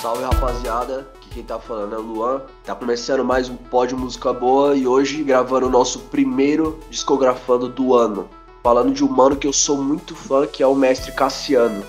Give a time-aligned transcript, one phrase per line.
[0.00, 2.40] Salve rapaziada, aqui quem tá falando é o Luan.
[2.64, 7.94] Tá começando mais um pódio música boa e hoje gravando o nosso primeiro discografando do
[7.94, 8.26] ano.
[8.62, 11.84] Falando de um mano que eu sou muito fã, que é o mestre Cassiano.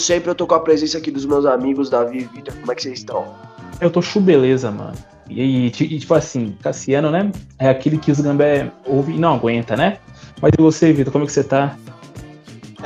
[0.00, 2.54] Sempre, eu tô com a presença aqui dos meus amigos Davi e Vitor.
[2.54, 3.34] Como é que vocês estão?
[3.80, 4.94] Eu tô chubeleza, mano.
[5.28, 7.30] E, e, tipo assim, Cassiano, né?
[7.58, 9.98] É aquele que os gambé ouve e não aguenta, né?
[10.42, 11.76] Mas e você, Vitor, como é que você tá?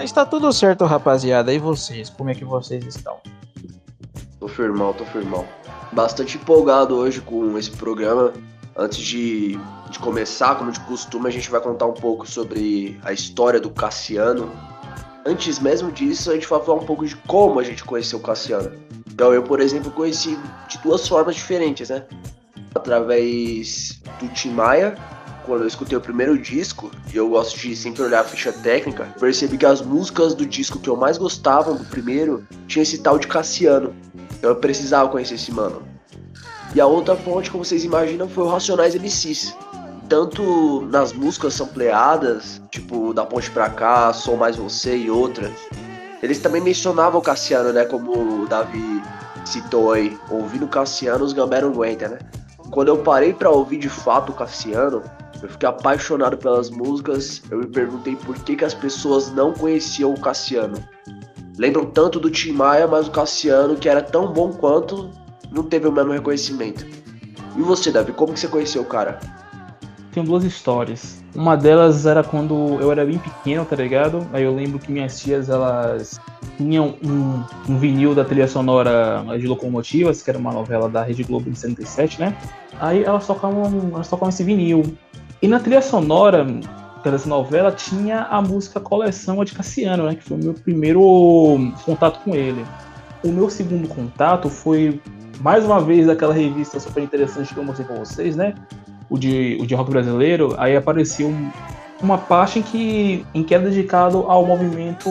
[0.03, 1.53] Está tudo certo, rapaziada.
[1.53, 2.11] E vocês?
[2.11, 3.17] Como é que vocês estão?
[4.39, 5.47] Tô firmão, tô firmão.
[5.93, 8.33] Bastante empolgado hoje com esse programa.
[8.77, 9.59] Antes de,
[9.89, 13.71] de começar, como de costume, a gente vai contar um pouco sobre a história do
[13.71, 14.51] Cassiano,
[15.25, 18.23] antes mesmo disso, a gente vai falar um pouco de como a gente conheceu o
[18.23, 18.73] Cassiano.
[19.07, 22.05] Então, eu, por exemplo, conheci de duas formas diferentes, né?
[22.75, 24.97] Através do Tim Maia,
[25.47, 29.15] quando eu escutei o primeiro disco, e eu gosto de sempre olhar a ficha técnica,
[29.21, 33.19] percebi que as músicas do disco que eu mais gostava, do primeiro, tinha esse tal
[33.19, 33.95] de Cassiano.
[34.37, 35.83] Então eu precisava conhecer esse mano.
[36.75, 39.55] E a outra fonte, como vocês imaginam, foi o Racionais MCs
[40.09, 45.53] tanto nas músicas sampleadas, tipo Da Ponte Pra Cá, Sou Mais Você e outras,
[46.23, 47.85] eles também mencionavam o Cassiano, né?
[47.85, 49.03] Como o Davi
[49.45, 52.19] citou aí, ouvindo Cassiano, os gambé não né?
[52.71, 55.03] Quando eu parei para ouvir de fato o Cassiano,
[55.43, 60.15] eu fiquei apaixonado pelas músicas, eu me perguntei por que, que as pessoas não conheciam
[60.15, 60.83] o Cassiano.
[61.59, 65.11] Lembram tanto do Tim Maia, mas o Cassiano, que era tão bom quanto,
[65.53, 66.87] não teve o mesmo reconhecimento.
[67.57, 69.21] E você, Davi, como que você conheceu o cara?
[70.15, 71.23] Tenho duas histórias.
[71.35, 74.27] Uma delas era quando eu era bem pequeno, tá ligado?
[74.33, 76.21] Aí eu lembro que minhas tias, elas
[76.57, 81.25] tinham um, um vinil da trilha sonora de Locomotivas, que era uma novela da Rede
[81.25, 82.37] Globo de 77, né?
[82.81, 84.97] Aí elas tocavam, elas tocavam esse vinil.
[85.43, 86.47] E na trilha sonora
[87.03, 90.15] dessa novela tinha a música Coleção de Cassiano, né?
[90.15, 91.01] Que foi o meu primeiro
[91.85, 92.65] contato com ele.
[93.25, 95.01] O meu segundo contato foi
[95.41, 98.55] mais uma vez daquela revista super interessante que eu mostrei com vocês, né?
[99.15, 101.51] O de, o de rock brasileiro, aí apareceu um,
[102.03, 105.09] uma parte em que, em que era dedicado ao movimento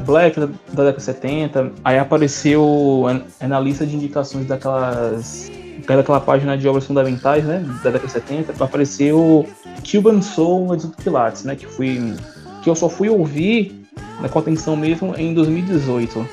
[0.00, 1.72] black da, da década de 70.
[1.84, 3.04] Aí apareceu
[3.40, 5.50] na lista de indicações daquelas
[5.86, 9.44] daquela página de obras fundamentais, né, da década de 70, apareceu
[9.90, 12.14] Cuban Soul do Pilates, né, que fui
[12.62, 13.84] que eu só fui ouvir
[14.20, 16.26] né, com atenção mesmo em 2018.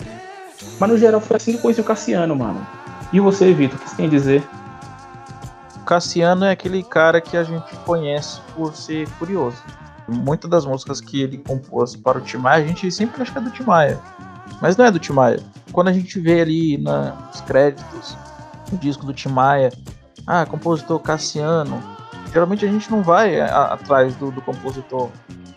[0.79, 2.66] Mas no geral foi assim que conheci o Cassiano, mano.
[3.11, 4.44] E você, Vitor, o que você tem a dizer?
[5.89, 9.57] Cassiano é aquele cara que a gente conhece por ser curioso.
[10.07, 13.41] Muitas das músicas que ele compôs para o Timaya, a gente sempre acha que é
[13.41, 13.99] do Timaya.
[14.61, 15.39] Mas não é do Timaya.
[15.72, 18.16] Quando a gente vê ali nos créditos,
[18.72, 19.73] no disco do Timaya,
[20.28, 21.81] ah, compositor Cassiano,
[22.31, 25.09] geralmente a gente não vai a, atrás do, do, compositor.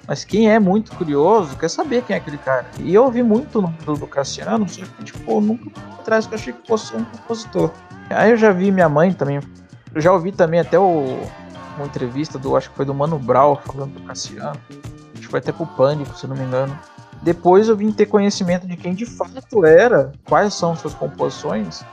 [0.09, 2.65] Mas quem é muito curioso quer saber quem é aquele cara.
[2.78, 6.54] E eu ouvi muito do, do Cassiano, só que, tipo, nunca atrás que eu achei
[6.54, 7.71] que fosse um compositor.
[8.09, 9.38] Aí eu já vi minha mãe também
[9.94, 11.19] eu já ouvi também até o,
[11.76, 14.58] uma entrevista do, acho que foi do Mano Brown falando do Cassiano.
[15.14, 16.78] Acho que foi até pro Pânico, se não me engano.
[17.22, 21.84] Depois eu vim ter conhecimento de quem de fato era, quais são suas composições,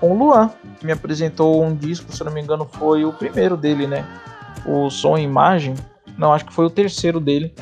[0.00, 3.56] com o Luan, que me apresentou um disco, se não me engano, foi o primeiro
[3.56, 4.04] dele, né?
[4.64, 5.74] O Som e Imagem.
[6.16, 7.52] Não, acho que foi o terceiro dele.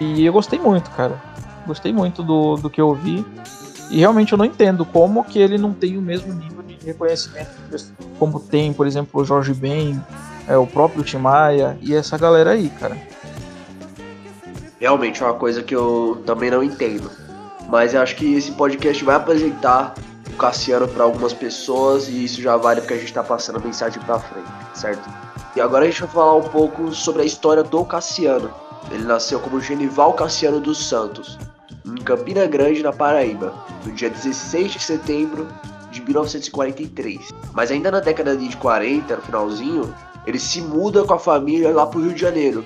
[0.00, 1.20] E eu gostei muito, cara.
[1.66, 3.24] Gostei muito do, do que eu ouvi.
[3.90, 7.50] E realmente eu não entendo como que ele não tem o mesmo nível de reconhecimento
[8.18, 10.00] como tem, por exemplo, o Jorge Ben,
[10.48, 12.96] é, o próprio Tim Maia e essa galera aí, cara.
[14.80, 17.10] Realmente é uma coisa que eu também não entendo.
[17.68, 19.94] Mas eu acho que esse podcast vai apresentar
[20.28, 23.60] o Cassiano para algumas pessoas e isso já vale porque a gente está passando a
[23.60, 25.08] mensagem para frente, certo?
[25.56, 28.50] E agora a gente vai falar um pouco sobre a história do Cassiano.
[28.90, 31.38] Ele nasceu como Genival Cassiano dos Santos,
[31.86, 33.54] em Campina Grande, na Paraíba,
[33.84, 35.48] no dia 16 de setembro
[35.94, 37.32] de 1943.
[37.52, 39.94] Mas ainda na década de 40, no finalzinho,
[40.26, 42.64] ele se muda com a família lá pro Rio de Janeiro.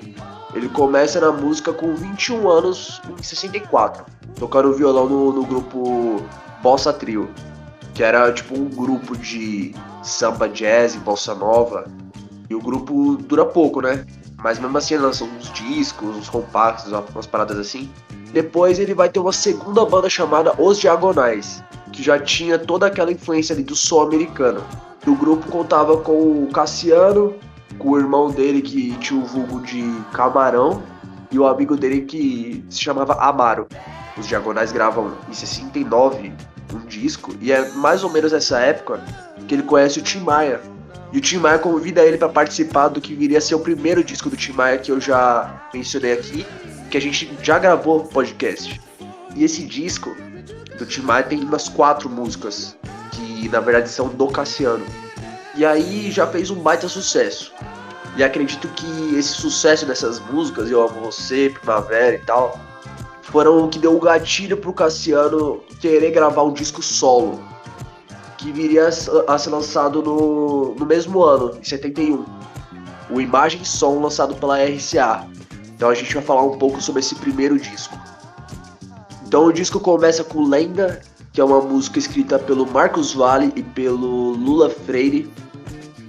[0.55, 4.05] Ele começa na música com 21 anos em 64,
[4.37, 6.23] tocando violão no, no grupo
[6.63, 7.29] Bossa Trio,
[7.95, 11.87] que era tipo um grupo de samba jazz e bossa nova.
[12.49, 14.07] E o grupo dura pouco, né?
[14.39, 17.91] Mas mesmo assim lançam uns discos, uns compactos, umas paradas assim.
[18.33, 23.13] Depois ele vai ter uma segunda banda chamada Os Diagonais, que já tinha toda aquela
[23.13, 24.63] influência ali do som americano.
[25.07, 27.35] O grupo contava com o Cassiano,
[27.79, 29.83] com o irmão dele que tinha o vulgo de
[30.13, 30.83] Camarão
[31.31, 33.67] e o amigo dele que se chamava Amaro.
[34.17, 36.33] Os Diagonais gravam em 69
[36.75, 39.03] um disco, e é mais ou menos nessa época
[39.47, 40.61] que ele conhece o Tim Maia.
[41.13, 44.05] E o Tim Maia convida ele para participar do que viria a ser o primeiro
[44.05, 46.47] disco do Tim Maia que eu já mencionei aqui,
[46.91, 48.79] que a gente já gravou podcast.
[49.35, 50.15] E esse disco
[50.79, 52.77] do Tim Maia tem umas quatro músicas,
[53.13, 54.85] que na verdade são do Cassiano.
[55.55, 57.53] E aí já fez um baita sucesso.
[58.17, 62.59] E acredito que esse sucesso dessas músicas, Eu Amo Você, Primavera e tal,
[63.23, 67.43] foram o que deu o gatilho pro Cassiano querer gravar um disco solo,
[68.37, 72.25] que viria a ser lançado no, no mesmo ano, em 71.
[73.11, 75.27] O Imagem Som, lançado pela RCA.
[75.75, 77.97] Então a gente vai falar um pouco sobre esse primeiro disco.
[79.29, 81.03] Então o disco começa com Lenda,
[81.35, 85.31] que é uma música escrita pelo Marcos Vale e pelo Lula Freire.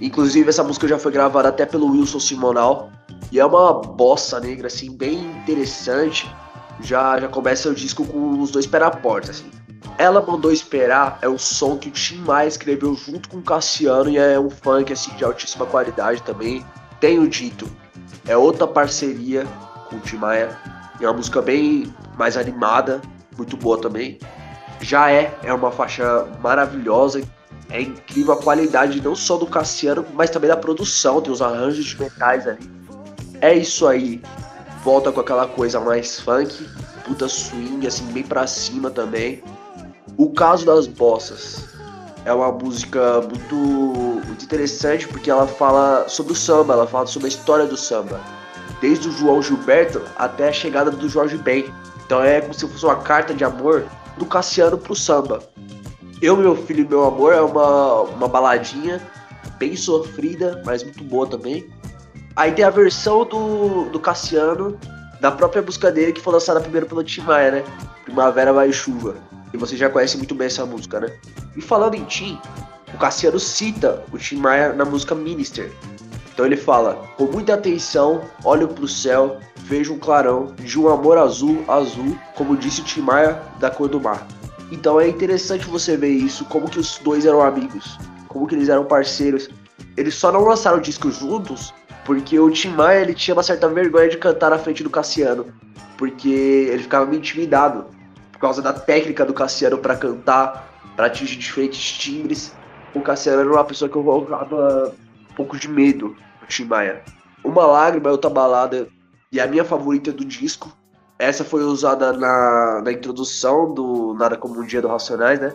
[0.00, 2.90] Inclusive essa música já foi gravada até pelo Wilson Simonal.
[3.30, 6.34] E é uma bossa negra, assim, bem interessante
[6.80, 9.50] já, já começa o disco com os dois peraportes, assim.
[9.98, 14.08] Ela Mandou Esperar é o som que o Tim Maia escreveu junto com o Cassiano
[14.08, 16.64] e é um funk assim, de altíssima qualidade também.
[16.98, 17.70] Tenho dito,
[18.26, 19.46] é outra parceria
[19.90, 20.79] com o Tim Maia.
[21.00, 23.00] É uma música bem mais animada,
[23.36, 24.18] muito boa também.
[24.80, 27.22] Já é, é uma faixa maravilhosa.
[27.70, 31.20] É incrível a qualidade não só do Cassiano, mas também da produção.
[31.20, 32.70] Tem os arranjos de metais ali.
[33.40, 34.20] É isso aí
[34.84, 36.66] volta com aquela coisa mais funk,
[37.04, 39.42] puta swing, assim, bem pra cima também.
[40.16, 41.64] O caso das bossas
[42.24, 47.26] é uma música muito, muito interessante porque ela fala sobre o samba, ela fala sobre
[47.26, 48.20] a história do samba,
[48.80, 51.72] desde o João Gilberto até a chegada do Jorge Ben.
[52.04, 53.84] Então é como se fosse uma carta de amor
[54.16, 55.42] do Cassiano pro samba.
[56.20, 59.00] Eu, meu filho e meu amor é uma, uma baladinha
[59.58, 61.68] bem sofrida, mas muito boa também.
[62.36, 64.78] Aí tem a versão do, do Cassiano,
[65.20, 67.64] da própria música dele, que foi lançada primeiro pelo Tim Maia, né?
[68.04, 69.16] Primavera Vai Chuva.
[69.52, 71.12] E você já conhece muito bem essa música, né?
[71.56, 72.40] E falando em Tim,
[72.94, 75.70] o Cassiano cita o Tim Maia na música Minister.
[76.40, 81.18] Então ele fala: Com muita atenção, olho pro céu, vejo um clarão de um amor
[81.18, 84.26] azul, azul, como disse o Tim Maia da cor do mar.
[84.72, 88.70] Então é interessante você ver isso, como que os dois eram amigos, como que eles
[88.70, 89.50] eram parceiros.
[89.98, 91.74] Eles só não lançaram o disco juntos
[92.06, 95.44] porque o Tim Maia ele tinha uma certa vergonha de cantar na frente do Cassiano,
[95.98, 97.84] porque ele ficava meio intimidado
[98.32, 102.54] por causa da técnica do Cassiano para cantar, para atingir diferentes timbres.
[102.94, 104.94] O Cassiano era uma pessoa que eu colocava
[105.30, 107.02] um pouco de medo, o Tim Maia.
[107.42, 108.88] Uma lágrima é outra balada
[109.32, 110.70] e a minha favorita do disco.
[111.18, 115.52] Essa foi usada na, na introdução do Nada Como Um Dia do Racionais, né?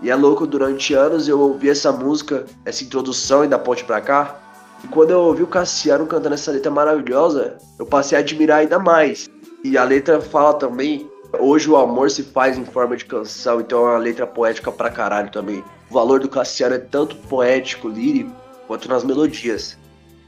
[0.00, 4.00] E é louco, durante anos eu ouvi essa música, essa introdução e da ponte pra
[4.00, 4.36] cá,
[4.84, 8.78] e quando eu ouvi o Cassiano cantando essa letra maravilhosa, eu passei a admirar ainda
[8.78, 9.28] mais.
[9.64, 13.80] E a letra fala também: hoje o amor se faz em forma de canção, então
[13.80, 15.64] é uma letra poética pra caralho também.
[15.90, 18.30] O valor do Cassiano é tanto poético, lírico,
[18.68, 19.76] quanto nas melodias.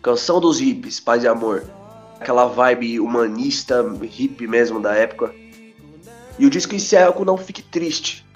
[0.02, 1.64] Canção dos hippies, paz e amor.
[2.18, 5.34] Aquela vibe humanista, hippie mesmo da época.
[6.38, 8.26] E o disco encerra com Não Fique Triste,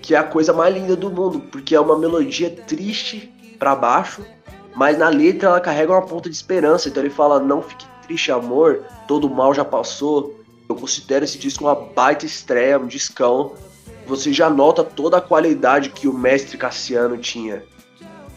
[0.00, 4.24] que é a coisa mais linda do mundo, porque é uma melodia triste para baixo,
[4.76, 6.88] mas na letra ela carrega uma ponta de esperança.
[6.88, 10.38] Então ele fala: Não fique triste, amor, todo mal já passou.
[10.68, 13.54] Eu considero esse disco uma baita estreia, um discão.
[14.06, 17.64] Você já nota toda a qualidade que o mestre Cassiano tinha.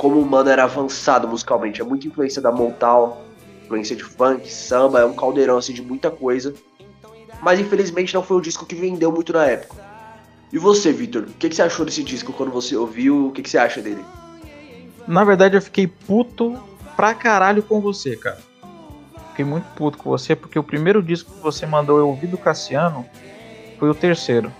[0.03, 1.79] Como o mano era avançado musicalmente.
[1.79, 3.23] É muita influência da Montal,
[3.63, 6.53] influência de funk, samba, é um caldeirão assim de muita coisa.
[7.41, 9.81] Mas infelizmente não foi um disco que vendeu muito na época.
[10.51, 13.27] E você, Victor, o que, que, você achou desse disco quando você ouviu?
[13.27, 14.03] O que, que você acha dele?
[15.07, 16.61] Na verdade, eu fiquei puto
[16.97, 18.41] pra caralho com você, cara.
[19.29, 22.37] Fiquei muito puto com você porque o primeiro disco que você mandou eu ouvir do
[22.37, 23.05] Cassiano
[23.79, 24.51] foi o terceiro.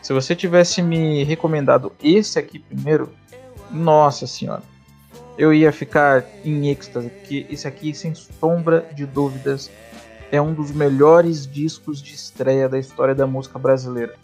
[0.00, 3.12] Se você tivesse me recomendado esse aqui primeiro,
[3.72, 4.62] nossa senhora,
[5.36, 9.70] eu ia ficar em êxtase, porque esse aqui, sem sombra de dúvidas,
[10.30, 14.14] é um dos melhores discos de estreia da história da música brasileira.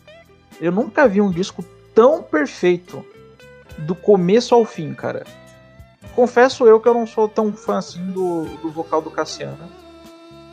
[0.61, 1.65] Eu nunca vi um disco
[1.95, 3.05] tão perfeito
[3.79, 5.25] do começo ao fim, cara.
[6.15, 9.69] Confesso eu que eu não sou tão fã assim do, do vocal do Cassiano.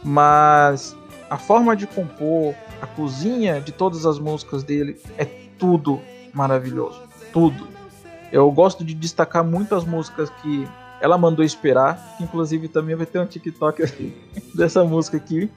[0.03, 0.95] Mas
[1.29, 5.25] a forma de compor, a cozinha de todas as músicas dele é
[5.57, 5.99] tudo
[6.33, 7.01] maravilhoso.
[7.33, 7.76] Tudo.
[8.31, 10.67] Eu gosto de destacar muito as músicas que
[10.99, 14.13] ela mandou esperar, que inclusive também vai ter um TikTok
[14.53, 15.49] dessa música aqui.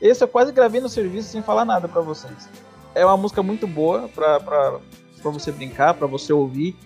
[0.00, 2.48] Esse eu quase gravei no serviço sem falar nada para vocês.
[2.94, 4.80] É uma música muito boa pra
[5.24, 6.76] você brincar, para você ouvir.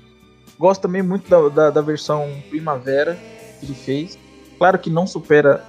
[0.59, 3.16] Gosto também muito da, da, da, versão Primavera
[3.61, 4.18] que ele fez.
[4.57, 5.64] Claro que não supera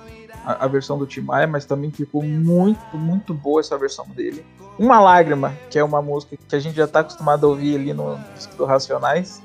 [0.45, 4.45] a, a versão do Tim Maia, mas também ficou muito, muito boa essa versão dele.
[4.79, 7.93] Uma Lágrima, que é uma música que a gente já tá acostumado a ouvir ali
[7.93, 9.41] no disco do Racionais.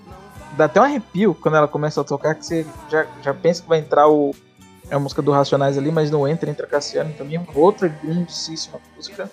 [0.57, 3.69] Dá até um arrepio quando ela começa a tocar, que você já, já pensa que
[3.69, 4.35] vai entrar o,
[4.91, 8.79] é a música do Racionais ali, mas não entra, entra Cassiano também, é outra grandíssima
[8.95, 9.31] música.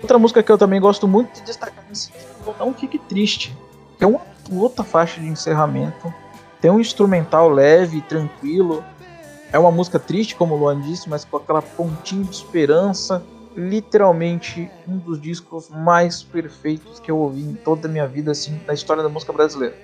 [0.00, 3.56] Outra música que eu também gosto muito de destacar nesse disco, Não Fique Triste,
[3.98, 4.20] que é uma
[4.52, 6.12] outra faixa de encerramento.
[6.60, 8.84] Tem um instrumental leve, tranquilo.
[9.52, 13.22] É uma música triste, como o Luan disse, mas com aquela pontinha de esperança.
[13.54, 18.60] Literalmente um dos discos mais perfeitos que eu ouvi em toda a minha vida, assim,
[18.66, 19.74] na história da música brasileira.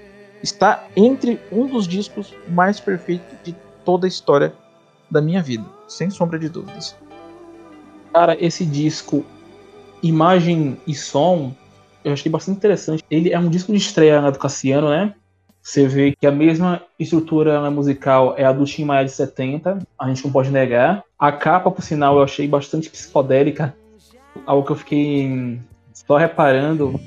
[0.43, 4.53] Está entre um dos discos mais perfeitos de toda a história
[5.11, 6.97] da minha vida, sem sombra de dúvidas.
[8.13, 9.25] Cara, esse disco,
[10.03, 11.55] imagem e som,
[12.05, 13.05] eu achei bastante interessante.
[13.11, 15.15] Ele é um disco de estreia do Cassiano, né?
[15.63, 20.09] Você vê que a mesma estrutura musical é a do Tim Maia de 70, a
[20.09, 21.05] gente não pode negar.
[21.17, 23.73] A capa, por sinal, eu achei bastante psicodélica,
[24.45, 25.61] algo que eu fiquei
[25.95, 27.01] só reparando.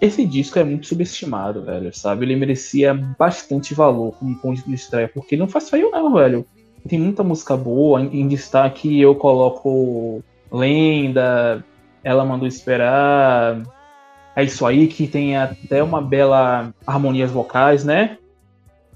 [0.00, 2.24] Esse disco é muito subestimado, velho, sabe?
[2.24, 6.46] Ele merecia bastante valor como ponto de estreia, porque não faz feio não, velho.
[6.88, 8.00] Tem muita música boa.
[8.00, 11.62] Em destaque eu coloco Lenda,
[12.02, 13.62] Ela Mandou Esperar.
[14.34, 18.16] É isso aí, que tem até uma bela harmonias vocais, né?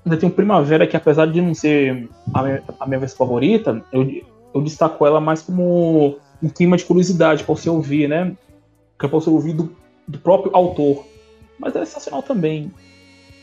[0.06, 3.84] Ainda tem o Primavera, que apesar de não ser a minha, a minha versão favorita,
[3.92, 4.08] eu,
[4.54, 8.34] eu destaco ela mais como um clima de curiosidade para você ouvir, né?
[8.98, 9.74] Que para você ouvir do,
[10.06, 11.04] do, próprio autor.
[11.58, 12.72] Mas é sensacional também.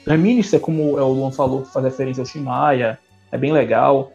[0.05, 2.97] Reminisce, como o Luan falou, faz referência ao Shimaya,
[3.31, 4.11] é bem legal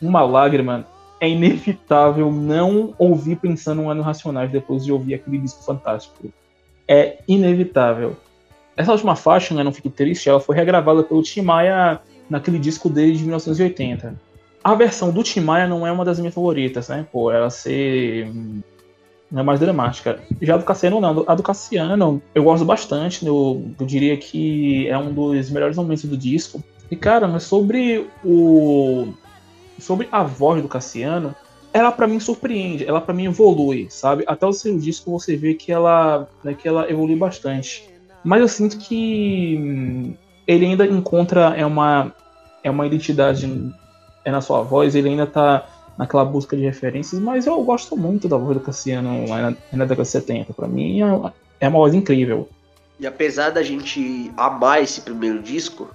[0.00, 0.86] uma lágrima,
[1.20, 6.30] é inevitável não ouvir pensando em Anos Racionais depois de ouvir aquele disco fantástico.
[6.86, 8.16] É inevitável.
[8.76, 12.90] Essa última faixa, né, Não Fique Triste, ela foi regravada pelo Tim Maia naquele disco
[12.90, 14.14] dele de 1980.
[14.62, 17.06] A versão do Tim Maia não é uma das minhas favoritas, né?
[17.10, 18.62] Pô, ela ser não
[19.34, 20.20] é mais dramática.
[20.40, 24.96] Já do Cassiano não, a do Cassiano eu gosto bastante, eu, eu diria que é
[24.96, 26.62] um dos melhores momentos do disco.
[26.90, 29.08] E cara, mas sobre o
[29.78, 31.34] sobre a voz do Cassiano,
[31.72, 34.24] ela para mim surpreende, ela para mim evolui, sabe?
[34.26, 37.84] Até o seu disco você vê que ela, né, que ela evolui bastante.
[38.24, 40.14] Mas eu sinto que hum,
[40.46, 42.12] ele ainda encontra é uma
[42.62, 43.46] é uma identidade
[44.24, 45.66] é na sua voz, ele ainda tá
[45.96, 50.02] naquela busca de referências, mas eu gosto muito da voz do Cassiano na, na década
[50.02, 50.52] de 70.
[50.52, 52.48] Para mim é, é uma voz incrível.
[52.98, 55.88] E apesar da gente amar esse primeiro disco,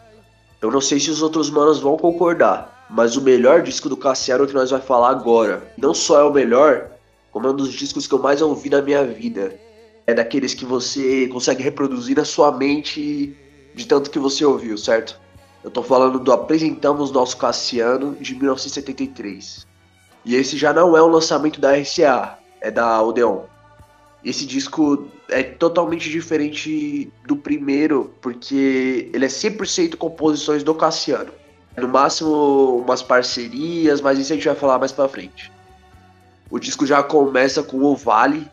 [0.61, 2.87] eu não sei se os outros manos vão concordar.
[2.89, 6.33] Mas o melhor disco do Cassiano que nós vai falar agora, não só é o
[6.33, 6.91] melhor,
[7.31, 9.57] como é um dos discos que eu mais ouvi na minha vida.
[10.05, 13.35] É daqueles que você consegue reproduzir na sua mente
[13.73, 15.19] de tanto que você ouviu, certo?
[15.63, 19.65] Eu tô falando do Apresentamos Nosso Cassiano de 1973.
[20.23, 23.43] E esse já não é um lançamento da RCA, é da Odeon.
[24.23, 31.31] Esse disco é totalmente diferente do primeiro, porque ele é 100% composições do Cassiano.
[31.75, 35.51] No máximo umas parcerias, mas isso a gente vai falar mais pra frente.
[36.51, 38.47] O disco já começa com O Vale,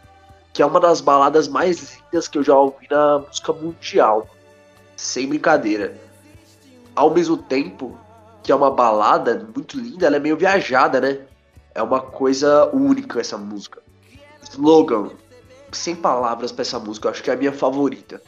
[0.52, 4.26] que é uma das baladas mais lindas que eu já ouvi na música mundial.
[4.96, 5.98] Sem brincadeira.
[6.94, 7.98] Ao mesmo tempo
[8.42, 11.18] que é uma balada muito linda, ela é meio viajada, né?
[11.78, 13.80] É uma coisa única essa música.
[14.42, 15.10] Slogan.
[15.70, 18.22] Sem palavras pra essa música, eu acho que é a minha favorita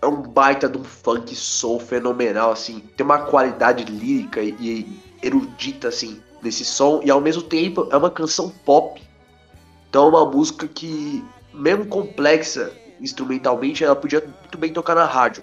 [0.00, 2.80] é um baita de um funk soul fenomenal, assim.
[2.96, 7.00] Tem uma qualidade lírica e, e erudita, assim, nesse som.
[7.04, 9.02] E ao mesmo tempo é uma canção pop.
[9.88, 15.42] Então é uma música que, mesmo complexa instrumentalmente, ela podia muito bem tocar na rádio.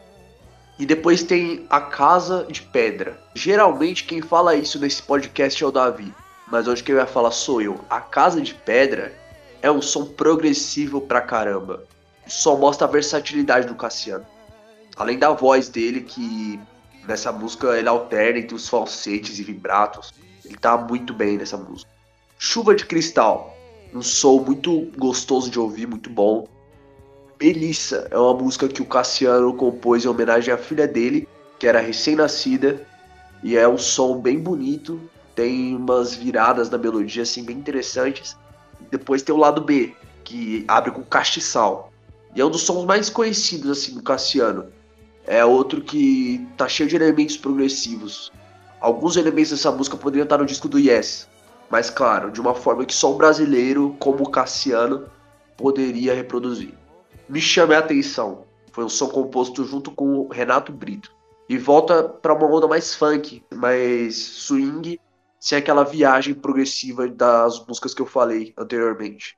[0.78, 3.20] E depois tem A Casa de Pedra.
[3.34, 6.14] Geralmente quem fala isso nesse podcast é o Davi.
[6.48, 7.80] Mas hoje quem vai falar sou eu.
[7.90, 9.14] A Casa de Pedra
[9.62, 11.84] é um som progressivo pra caramba.
[12.28, 14.26] Só mostra a versatilidade do Cassiano.
[14.96, 16.60] Além da voz dele, que
[17.08, 20.14] nessa música ele alterna entre os falsetes e vibratos.
[20.44, 21.90] Ele tá muito bem nessa música.
[22.38, 23.56] Chuva de Cristal,
[23.94, 26.48] um som muito gostoso de ouvir, muito bom.
[27.42, 31.28] Melissa é uma música que o Cassiano compôs em homenagem à filha dele,
[31.60, 32.86] que era recém-nascida,
[33.44, 35.00] e é um som bem bonito,
[35.36, 38.38] tem umas viradas na melodia assim bem interessantes.
[38.90, 41.92] Depois tem o lado B, que abre com castiçal.
[42.36, 44.74] E é um dos sons mais conhecidos assim do Cassiano
[45.28, 48.32] é outro que tá cheio de elementos progressivos.
[48.80, 51.28] Alguns elementos dessa música poderiam estar no disco do Yes,
[51.70, 55.08] mas claro, de uma forma que só um brasileiro como o Cassiano
[55.58, 56.74] poderia reproduzir.
[57.28, 61.12] Me chame a atenção, foi um som composto junto com o Renato Brito.
[61.50, 65.00] E volta para uma onda mais funk, mais swing,
[65.40, 69.38] sem aquela viagem progressiva das músicas que eu falei anteriormente.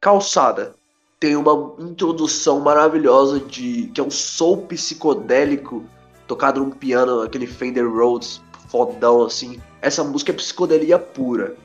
[0.00, 0.74] Calçada
[1.18, 5.84] tem uma introdução maravilhosa de que é um soul psicodélico
[6.26, 9.60] tocado num piano, aquele Fender Rhodes fodão assim.
[9.80, 11.56] Essa música é psicodelia pura.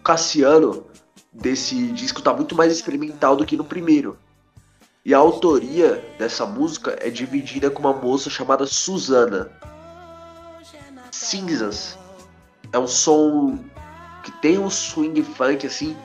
[0.00, 0.84] O Cassiano
[1.32, 4.18] desse disco tá muito mais experimental do que no primeiro.
[5.04, 9.50] E a autoria dessa música é dividida com uma moça chamada Susana.
[11.10, 11.97] Cinzas
[12.72, 13.58] é um som
[14.22, 15.96] que tem um swing funk assim,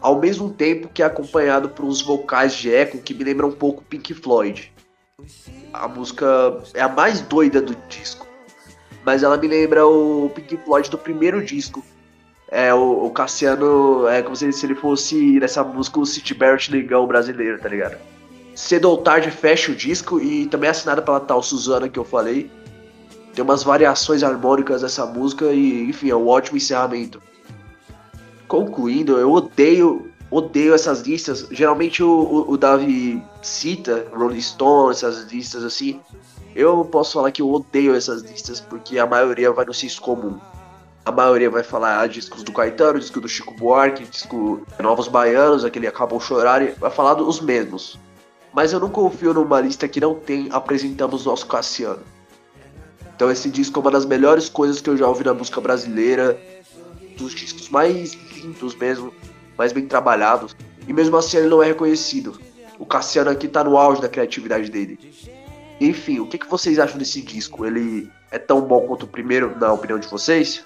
[0.00, 3.52] ao mesmo tempo que é acompanhado por uns vocais de eco que me lembram um
[3.52, 4.72] pouco Pink Floyd.
[5.72, 6.26] A música
[6.74, 8.26] é a mais doida do disco,
[9.04, 11.84] mas ela me lembra o Pink Floyd do primeiro disco.
[12.50, 17.06] É o, o Cassiano, é como se ele fosse nessa música o City Barrett Negão
[17.06, 17.96] brasileiro, tá ligado?
[18.56, 22.04] Cedo ou tarde fecha o disco e também é assinada pela tal Suzana que eu
[22.04, 22.50] falei.
[23.34, 27.22] Tem umas variações harmônicas dessa música e, enfim, é um ótimo encerramento.
[28.48, 31.46] Concluindo, eu odeio, odeio essas listas.
[31.50, 36.00] Geralmente o, o, o Davi cita Rolling Stone, essas listas assim.
[36.54, 40.38] Eu posso falar que eu odeio essas listas porque a maioria vai no senso comum.
[41.04, 45.64] A maioria vai falar ah, discos do Caetano, disco do Chico Buarque, disco Novos Baianos,
[45.64, 47.98] aquele Acabou Chorar, vai falar dos mesmos.
[48.52, 52.02] Mas eu não confio numa lista que não tem Apresentamos Nosso Cassiano.
[53.20, 56.40] Então esse disco é uma das melhores coisas que eu já ouvi na música brasileira,
[57.18, 59.12] dos discos mais lindos mesmo,
[59.58, 60.56] mais bem trabalhados.
[60.88, 62.40] E mesmo assim ele não é reconhecido.
[62.78, 64.98] O Cassiano aqui tá no auge da criatividade dele.
[65.78, 67.66] Enfim, o que, que vocês acham desse disco?
[67.66, 70.64] Ele é tão bom quanto o primeiro, na opinião de vocês?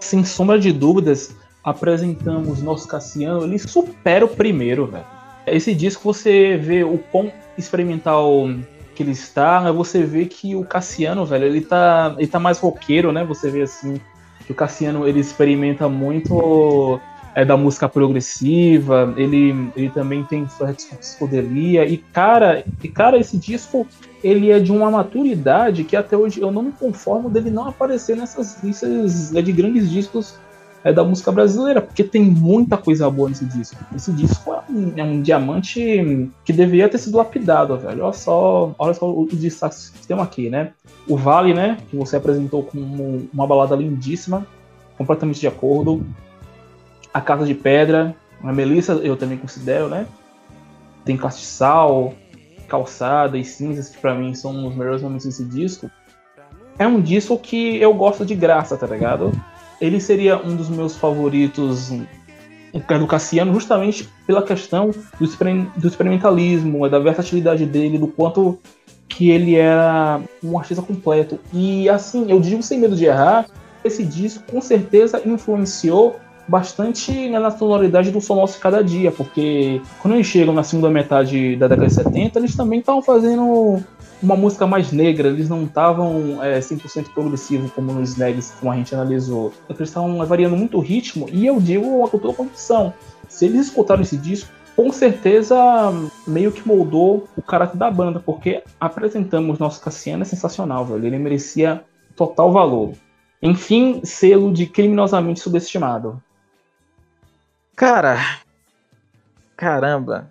[0.00, 5.04] Sem sombra de dúvidas, apresentamos nosso Cassiano, ele supera o primeiro, velho.
[5.46, 8.48] Esse disco você vê o quão experimental
[8.96, 13.12] que ele está, você vê que o Cassiano, velho, ele tá, ele tá mais roqueiro,
[13.12, 13.24] né?
[13.24, 14.00] Você vê assim
[14.46, 16.98] que o Cassiano ele experimenta muito
[17.34, 23.36] é, da música progressiva, ele, ele também tem sua psicodelia e cara, e cara, esse
[23.36, 23.86] disco
[24.24, 28.16] ele é de uma maturidade que até hoje eu não me conformo dele não aparecer
[28.16, 30.38] nessas listas de grandes discos
[30.86, 33.76] é da música brasileira, porque tem muita coisa boa nesse disco.
[33.92, 38.04] Esse disco é um, é um diamante que deveria ter sido lapidado, velho.
[38.04, 40.74] Olha só, olha só os destaques que tem aqui, né?
[41.08, 41.78] O Vale, né?
[41.90, 44.46] Que você apresentou como uma balada lindíssima,
[44.96, 46.06] completamente de acordo.
[47.12, 50.06] A Casa de Pedra, a Melissa, eu também considero, né?
[51.04, 52.14] Tem Castiçal,
[52.68, 55.90] Calçada e Cinzas, que pra mim são os melhores momentos desse disco.
[56.78, 59.32] É um disco que eu gosto de graça, tá ligado?
[59.80, 61.90] Ele seria um dos meus favoritos
[62.72, 68.58] do Cassiano justamente pela questão do, experimentalismo, da versatilidade dele, do quanto
[69.08, 71.38] que ele era um artista completo.
[71.52, 73.46] E assim, eu digo sem medo de errar,
[73.84, 76.16] esse disco com certeza influenciou
[76.48, 81.56] bastante na sonoridade do Som Nosso Cada Dia, porque quando eles chegam na segunda metade
[81.56, 83.82] da década de 70, eles também estavam fazendo
[84.22, 88.76] uma música mais negra, eles não estavam é, 100% progressivo como nos Snags, como a
[88.76, 89.52] gente analisou.
[89.68, 92.92] Eles estavam variando muito o ritmo, e eu digo com toda condição,
[93.28, 95.56] se eles escutaram esse disco, com certeza
[96.26, 101.06] meio que moldou o caráter da banda, porque apresentamos nosso Cassiano é sensacional, velho.
[101.06, 101.82] Ele merecia
[102.14, 102.92] total valor.
[103.40, 106.22] Enfim, selo de criminosamente subestimado.
[107.74, 108.18] Cara,
[109.56, 110.30] caramba.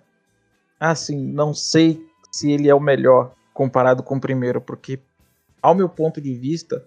[0.78, 5.00] Assim, não sei se ele é o melhor comparado com o primeiro, porque,
[5.62, 6.84] ao meu ponto de vista,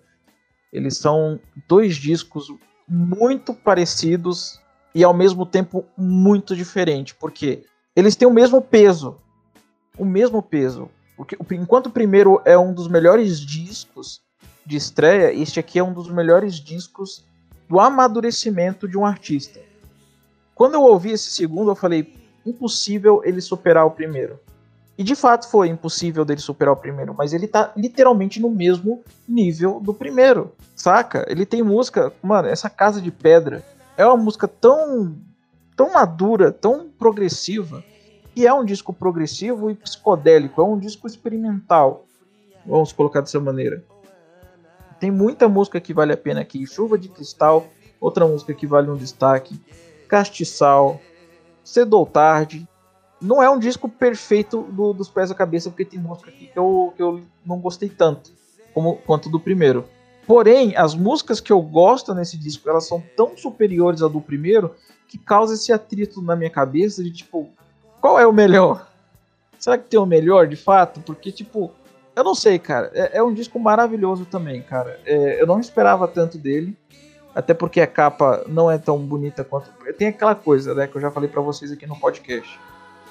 [0.71, 2.53] eles são dois discos
[2.87, 4.61] muito parecidos
[4.93, 7.63] e ao mesmo tempo muito diferentes, porque
[7.95, 9.17] eles têm o mesmo peso,
[9.97, 10.89] o mesmo peso.
[11.17, 14.21] Porque, enquanto o primeiro é um dos melhores discos
[14.63, 17.25] de estreia, este aqui é um dos melhores discos
[17.67, 19.59] do amadurecimento de um artista.
[20.53, 24.39] Quando eu ouvi esse segundo, eu falei, impossível ele superar o primeiro.
[24.99, 29.01] E de fato foi impossível dele superar o primeiro, mas ele tá literalmente no mesmo
[29.25, 31.25] nível do primeiro, saca?
[31.29, 33.63] Ele tem música, mano, essa Casa de Pedra
[33.95, 35.15] é uma música tão
[35.73, 37.81] tão madura, tão progressiva,
[38.35, 42.05] que é um disco progressivo e psicodélico, é um disco experimental.
[42.65, 43.81] Vamos colocar dessa maneira.
[44.99, 47.67] Tem muita música que vale a pena aqui, Chuva de Cristal,
[48.01, 49.61] outra música que vale um destaque,
[50.09, 50.99] Castiçal,
[51.63, 52.67] Cedo ou Tarde,
[53.21, 56.57] não é um disco perfeito do, dos pés à cabeça, porque tem música aqui que
[56.57, 58.31] eu, que eu não gostei tanto
[58.73, 59.85] como, quanto do primeiro.
[60.25, 64.75] Porém, as músicas que eu gosto nesse disco, elas são tão superiores ao do primeiro
[65.07, 67.49] que causa esse atrito na minha cabeça de tipo,
[67.99, 68.87] qual é o melhor?
[69.57, 71.01] Será que tem o melhor de fato?
[71.01, 71.71] Porque, tipo,
[72.15, 72.91] eu não sei, cara.
[72.93, 74.99] É, é um disco maravilhoso também, cara.
[75.05, 76.77] É, eu não esperava tanto dele.
[77.33, 79.69] Até porque a capa não é tão bonita quanto.
[79.97, 82.59] Tem aquela coisa, né, que eu já falei para vocês aqui no podcast.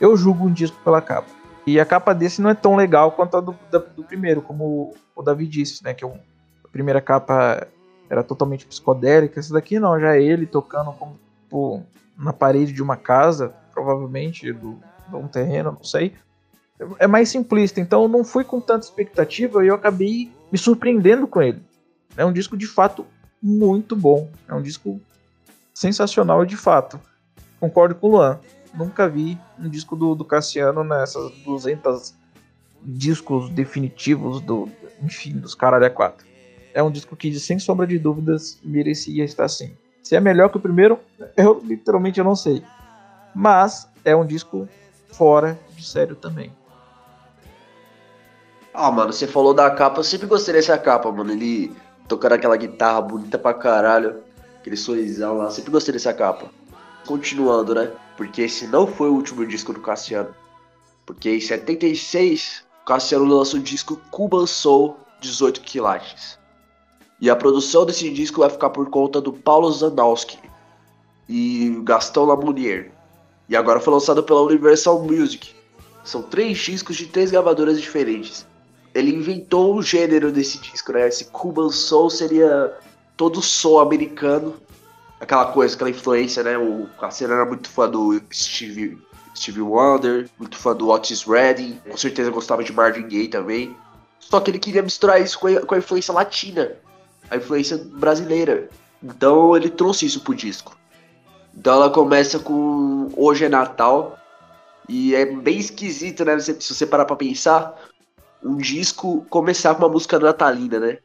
[0.01, 1.29] Eu julgo um disco pela capa.
[1.67, 4.95] E a capa desse não é tão legal quanto a do, da, do primeiro, como
[5.15, 5.93] o Davi disse, né?
[5.93, 6.17] Que eu,
[6.65, 7.67] a primeira capa
[8.09, 9.39] era totalmente psicodélica.
[9.39, 10.95] Essa daqui não, já é ele tocando
[11.51, 16.15] como, na parede de uma casa, provavelmente, do, de um terreno, não sei.
[16.99, 21.27] É mais simplista, então eu não fui com tanta expectativa e eu acabei me surpreendendo
[21.27, 21.61] com ele.
[22.17, 23.05] É um disco de fato
[23.43, 24.31] muito bom.
[24.49, 25.01] É um disco
[25.75, 27.01] sensacional de fato.
[27.61, 28.41] Concordo com o Luan.
[28.75, 32.15] Nunca vi um disco do, do Cassiano nessas 200
[32.83, 34.69] discos definitivos do,
[35.03, 36.27] enfim, dos caralho a 4.
[36.75, 39.77] É um disco que, sem sombra de dúvidas, merecia estar assim.
[40.03, 40.99] Se é melhor que o primeiro,
[41.37, 42.63] eu literalmente eu não sei.
[43.35, 44.69] Mas é um disco
[45.13, 46.53] fora de sério também.
[48.73, 51.33] Ah, mano, você falou da capa, eu sempre gostei dessa capa, mano.
[51.33, 51.75] Ele
[52.07, 54.23] tocando aquela guitarra bonita pra caralho,
[54.61, 56.51] aquele sorrisão lá, sempre gostei dessa capa.
[57.09, 57.91] Continuando, né?
[58.17, 60.35] Porque esse não foi o último disco do Cassiano.
[61.07, 66.39] Porque em 76, o Cassiano lança o disco Cuban Soul 18 quilates.
[67.19, 70.39] E a produção desse disco vai ficar por conta do Paulo Zanowski
[71.27, 72.93] e Gastão Lamounier.
[73.49, 75.55] E agora foi lançado pela Universal Music.
[76.05, 78.47] São três discos de três gravadoras diferentes
[78.95, 81.07] ele inventou o gênero desse disco, né?
[81.07, 82.75] Esse Cuban Soul seria
[83.17, 84.55] todo soul americano,
[85.21, 86.57] aquela coisa, aquela influência, né?
[86.57, 88.99] O Cassiano era muito fã do Steve,
[89.35, 93.77] Steve Wonder, muito fã do Otis Redding, com certeza gostava de Marvin Gaye também.
[94.21, 96.73] Só que ele queria misturar isso com a, com a influência latina,
[97.31, 98.69] a influência brasileira.
[99.03, 100.77] Então ele trouxe isso pro disco.
[101.57, 104.19] Então ela começa com Hoje é Natal.
[104.89, 106.39] E é bem esquisito, né?
[106.39, 107.77] Se você parar pra pensar,
[108.43, 110.99] um disco começar com uma música natalina, né?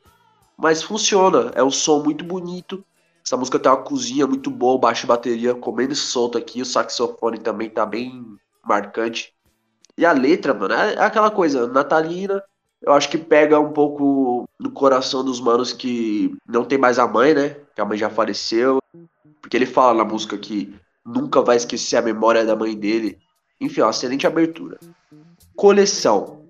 [0.57, 2.83] Mas funciona, é um som muito bonito.
[3.25, 7.69] Essa música tem uma cozinha muito boa, baixo bateria comendo solto aqui, o saxofone também
[7.69, 9.33] tá bem marcante.
[9.97, 12.43] E a letra, mano, é aquela coisa natalina.
[12.81, 17.07] Eu acho que pega um pouco no coração dos manos que não tem mais a
[17.07, 17.55] mãe, né?
[17.73, 18.79] Que a mãe já faleceu.
[19.41, 23.17] Porque ele fala na música que nunca vai esquecer a memória da mãe dele.
[23.61, 24.79] Enfim, uma excelente abertura.
[25.55, 26.43] Coleção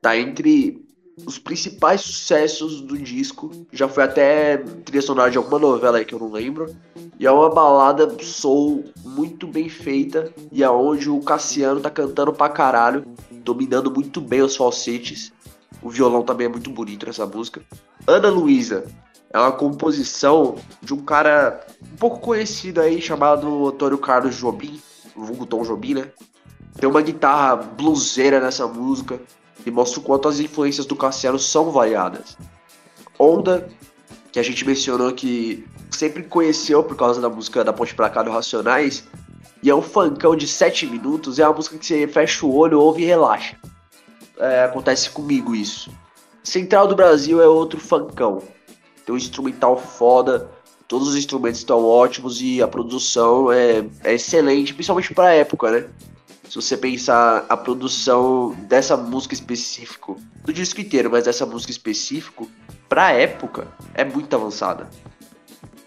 [0.00, 0.81] tá entre
[1.26, 3.50] os principais sucessos do disco.
[3.72, 6.74] Já foi até trilha sonora de alguma novela aí que eu não lembro.
[7.18, 10.32] E é uma balada soul muito bem feita.
[10.50, 15.32] E é o Cassiano tá cantando pra caralho, dominando muito bem os falsetes.
[15.82, 17.62] O violão também é muito bonito nessa música.
[18.06, 18.86] Ana Luísa
[19.32, 24.80] é uma composição de um cara um pouco conhecido aí chamado Antônio Carlos Jobim,
[25.16, 26.08] vulgo Tom Jobim, né?
[26.78, 29.20] Tem uma guitarra bluseira nessa música
[29.64, 32.36] e mostra o quanto as influências do Cassiano são variadas.
[33.18, 33.68] Onda,
[34.30, 38.22] que a gente mencionou que sempre conheceu por causa da música da Ponte pra Cá
[38.22, 39.04] do Racionais,
[39.62, 42.80] e é um funkão de 7 minutos, é uma música que você fecha o olho,
[42.80, 43.56] ouve e relaxa.
[44.38, 45.90] É, acontece comigo isso.
[46.42, 48.42] Central do Brasil é outro funkão.
[49.06, 50.50] Tem um instrumental foda,
[50.88, 55.88] todos os instrumentos estão ótimos e a produção é, é excelente, principalmente pra época, né?
[56.52, 62.46] Se você pensar a produção dessa música específico, do disco inteiro, mas dessa música específico,
[62.90, 64.86] pra época, é muito avançada.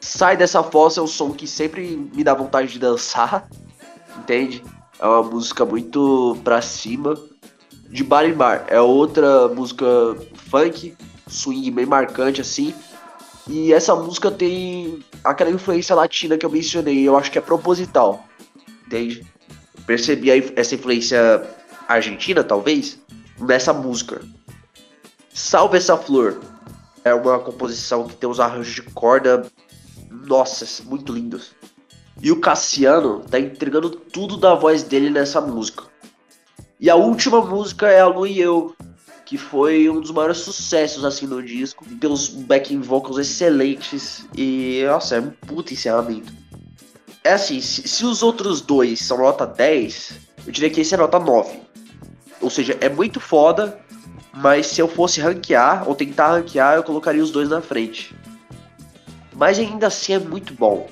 [0.01, 3.47] Sai dessa fossa é um som que sempre me dá vontade de dançar,
[4.17, 4.63] entende?
[4.97, 7.13] É uma música muito pra cima.
[7.87, 9.85] De Bar em Bar é outra música
[10.49, 10.97] funk,
[11.27, 12.73] swing bem marcante assim.
[13.47, 18.25] E essa música tem aquela influência latina que eu mencionei, eu acho que é proposital,
[18.87, 19.34] entende?
[19.85, 21.47] Percebi essa influência
[21.87, 22.99] argentina, talvez,
[23.39, 24.21] nessa música.
[25.33, 26.39] Salve essa flor.
[27.03, 29.45] É uma composição que tem uns arranjos de corda,
[30.09, 31.51] nossa, muito lindos.
[32.21, 35.83] E o Cassiano tá entregando tudo da voz dele nessa música.
[36.79, 38.75] E a última música é a Lu e Eu,
[39.25, 41.85] que foi um dos maiores sucessos assim no disco.
[41.99, 46.31] Tem uns backing vocals excelentes e, nossa, é um puta encerramento.
[47.25, 50.13] É assim, se, se, os outros dois são nota 10,
[50.45, 51.59] eu diria que esse é nota 9.
[52.39, 53.79] Ou seja, é muito foda,
[54.31, 58.15] mas se eu fosse ranquear, ou tentar ranquear, eu colocaria os dois na frente.
[59.33, 60.87] Mas ainda assim é muito bom.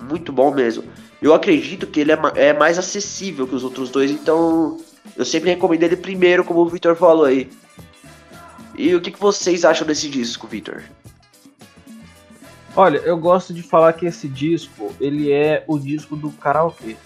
[0.00, 0.82] Muito bom mesmo.
[1.20, 4.78] Eu acredito que ele é, é mais acessível que os outros dois, então
[5.14, 7.50] eu sempre recomendo ele primeiro, como o Victor falou aí.
[8.78, 10.84] E o que, que vocês acham desse disco, Victor?
[12.76, 16.96] Olha, eu gosto de falar que esse disco, ele é o disco do karaokê.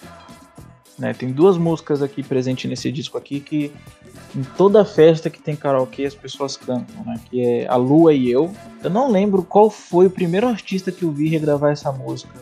[0.99, 1.13] Né?
[1.13, 3.73] Tem duas músicas aqui presentes nesse disco aqui que
[4.37, 7.21] em toda festa que tem karaokê as pessoas cantam, né?
[7.29, 8.55] Que é A Lua e Eu.
[8.83, 12.35] Eu não lembro qual foi o primeiro artista que eu vi regravar essa música.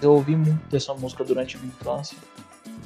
[0.00, 2.16] Eu ouvi muito essa música durante a minha infância.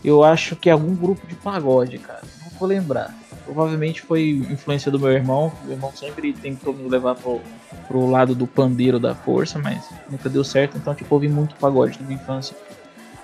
[0.04, 2.22] Eu acho que é algum grupo de pagode, cara.
[2.42, 3.14] Não vou lembrar.
[3.46, 5.52] Provavelmente foi influência do meu irmão.
[5.62, 7.40] Meu irmão sempre tentou me levar pro,
[7.86, 10.76] pro lado do pandeiro da força, mas nunca deu certo.
[10.76, 12.56] Então, tipo, ouvi muito pagode na minha infância.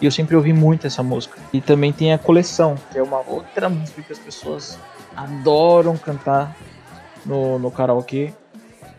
[0.01, 1.39] E eu sempre ouvi muito essa música.
[1.53, 4.79] E também tem a coleção, que é uma outra música que as pessoas
[5.17, 6.57] adoram cantar
[7.27, 8.33] no, no karaokê.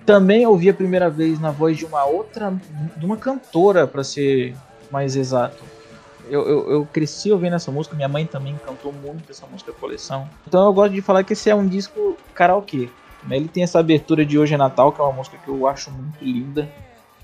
[0.05, 2.53] Também ouvi a primeira vez na voz de uma outra,
[2.97, 4.55] de uma cantora, para ser
[4.91, 5.63] mais exato.
[6.29, 10.29] Eu, eu, eu, cresci ouvindo essa música, minha mãe também cantou muito essa música coleção.
[10.47, 12.89] Então eu gosto de falar que esse é um disco karaokê.
[13.27, 13.37] Né?
[13.37, 15.91] Ele tem essa abertura de Hoje é Natal, que é uma música que eu acho
[15.91, 16.69] muito linda.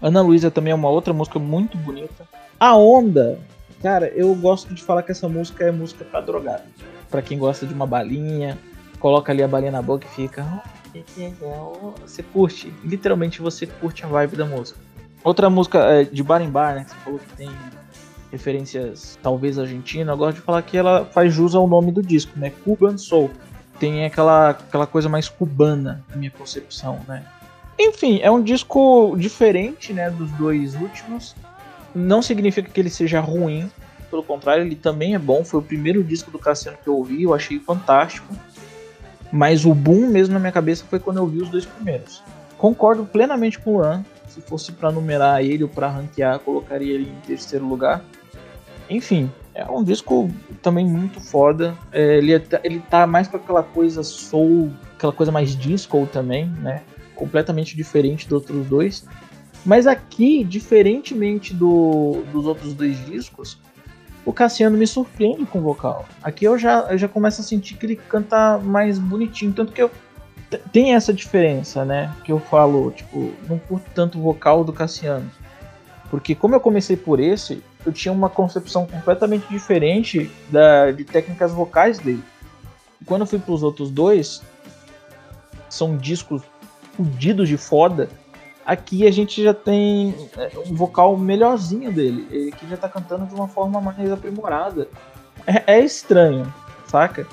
[0.02, 2.28] Ana Luísa também é uma outra música muito bonita.
[2.60, 3.40] A Onda,
[3.82, 6.64] cara, eu gosto de falar que essa música é música pra drogado.
[7.10, 8.58] Pra quem gosta de uma balinha,
[9.00, 10.62] coloca ali a balinha na boca e fica.
[11.42, 14.80] Oh, você curte, literalmente você curte a vibe da música.
[15.24, 16.84] Outra música é de bar em bar, né?
[16.86, 17.50] Que você falou que tem
[18.32, 20.14] referências talvez argentinas.
[20.14, 22.52] Eu gosto de falar que ela faz jus ao nome do disco, né?
[22.64, 23.32] Cuban Soul.
[23.80, 27.24] Tem aquela, aquela coisa mais cubana, na minha concepção, né?
[27.80, 30.10] Enfim, é um disco diferente, né?
[30.10, 31.36] Dos dois últimos.
[31.96, 33.70] Não significa que ele seja ruim,
[34.10, 35.44] pelo contrário, ele também é bom.
[35.44, 38.34] Foi o primeiro disco do Cassiano que eu ouvi, eu achei fantástico.
[39.32, 42.24] Mas o boom mesmo na minha cabeça foi quando eu vi os dois primeiros.
[42.58, 44.04] Concordo plenamente com o Luan.
[44.28, 48.04] Se fosse para numerar ele ou para ranquear, colocaria ele em terceiro lugar.
[48.90, 50.30] Enfim, é um disco
[50.62, 51.78] também muito foda.
[51.92, 56.46] É, ele, é, ele tá mais com aquela coisa soul, aquela coisa mais disco também,
[56.62, 56.82] né?
[57.16, 59.06] Completamente diferente dos outros dois.
[59.66, 63.60] Mas aqui, diferentemente do, dos outros dois discos,
[64.26, 66.06] o Cassiano me surpreende com o vocal.
[66.24, 69.82] Aqui eu já, eu já começo a sentir que ele canta mais bonitinho, tanto que
[69.82, 69.92] eu
[70.72, 72.12] tem essa diferença, né?
[72.24, 75.30] Que eu falo, tipo, não curto tanto o vocal do Cassiano.
[76.10, 81.52] Porque como eu comecei por esse, eu tinha uma concepção completamente diferente da, de técnicas
[81.52, 82.24] vocais dele.
[83.02, 84.42] E quando eu fui para os outros dois,
[85.70, 86.42] são discos
[86.96, 88.10] fudidos de foda.
[88.66, 92.28] Aqui a gente já tem é, um vocal melhorzinho dele.
[92.30, 94.88] Ele que já tá cantando de uma forma mais aprimorada.
[95.48, 96.54] É, é estranho,
[96.88, 97.26] saca?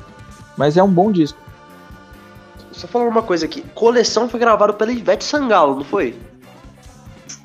[0.57, 1.39] Mas é um bom disco.
[2.71, 3.63] Só falar uma coisa aqui.
[3.75, 6.17] Coleção foi gravado pela Ivete Sangalo, não foi?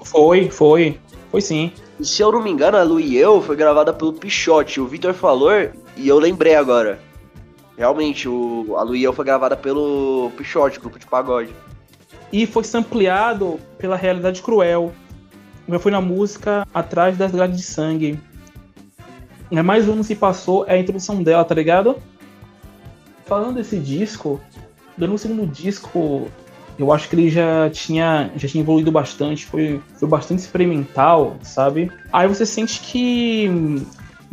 [0.03, 0.99] Foi, foi.
[1.31, 1.73] Foi sim.
[2.01, 4.81] E se eu não me engano, a Lu e eu foi gravada pelo Pichote.
[4.81, 5.51] O Vitor falou
[5.95, 6.99] e eu lembrei agora.
[7.77, 11.53] Realmente, o, a Lu e eu foi gravada pelo Pichote, grupo de pagode
[12.31, 14.93] e foi sampleado pela realidade cruel.
[15.67, 18.19] Eu fui na música Atrás das Grades de Sangue.
[19.51, 21.97] É, mais um se passou, é a introdução dela, tá ligado?
[23.25, 24.39] Falando desse disco,
[24.97, 26.29] no segundo disco,
[26.81, 31.91] eu acho que ele já tinha, já tinha evoluído bastante, foi, foi bastante experimental, sabe?
[32.11, 33.47] Aí você sente que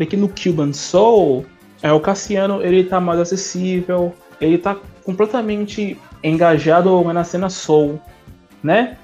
[0.01, 1.45] aqui no Cuban Soul,
[1.83, 8.01] é, o Cassiano ele tá mais acessível, ele tá completamente engajado na cena soul,
[8.63, 8.97] né?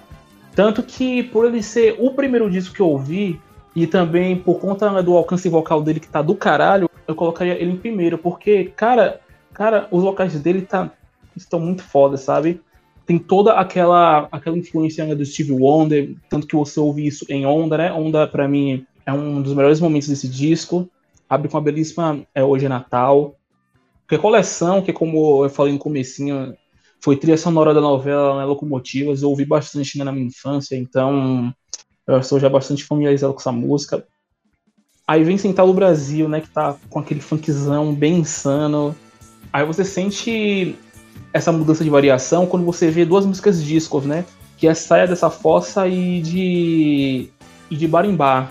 [0.55, 3.39] Tanto que por ele ser o primeiro disco que eu ouvi
[3.77, 7.73] e também por conta do alcance vocal dele que tá do caralho, eu colocaria ele
[7.73, 9.21] em primeiro, porque cara,
[9.53, 10.91] cara, os vocais dele tá
[11.37, 12.61] estão muito foda, sabe?
[13.07, 17.77] Tem toda aquela aquela influência do Steve Wonder, tanto que você ouve isso em Onda,
[17.77, 17.93] né?
[17.93, 20.89] Onda para mim é um dos melhores momentos desse disco.
[21.29, 23.37] Abre com a belíssima é, Hoje é Natal.
[24.11, 26.55] A coleção, que como eu falei no comecinho,
[27.01, 31.53] foi trilha sonora da novela né, Locomotivas, eu ouvi bastante né, na minha infância, então
[32.07, 34.07] eu sou já bastante familiarizado com essa música.
[35.07, 38.95] Aí vem Central do Brasil, né, que tá com aquele funkzão bem insano.
[39.53, 40.79] Aí você sente
[41.35, 44.25] essa mudança de variação quando você vê duas músicas discos, né,
[44.57, 47.29] que é Saia dessa Fossa e de
[47.71, 48.51] e de Barimbá.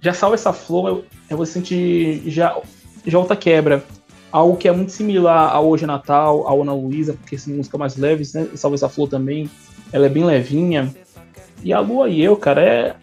[0.00, 2.60] Já salva essa flor, você sente já
[3.06, 3.84] já outra quebra
[4.32, 7.78] algo que é muito similar ao Hoje é Natal, ao Ana Luísa, porque são músicas
[7.78, 8.48] mais leves, né?
[8.54, 9.48] Salve essa flor também,
[9.92, 10.92] ela é bem levinha.
[11.62, 12.96] E a Lua e eu, cara, é,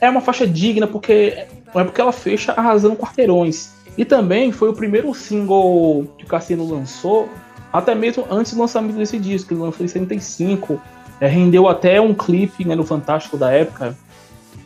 [0.00, 3.72] é uma faixa digna, porque não é porque ela fecha arrasando quarteirões.
[3.96, 7.28] E também foi o primeiro single que o Cassino lançou,
[7.72, 10.80] até mesmo antes do lançamento desse disco, ele lançou em 75.
[11.20, 13.96] É, rendeu até um clipe né, no Fantástico da época.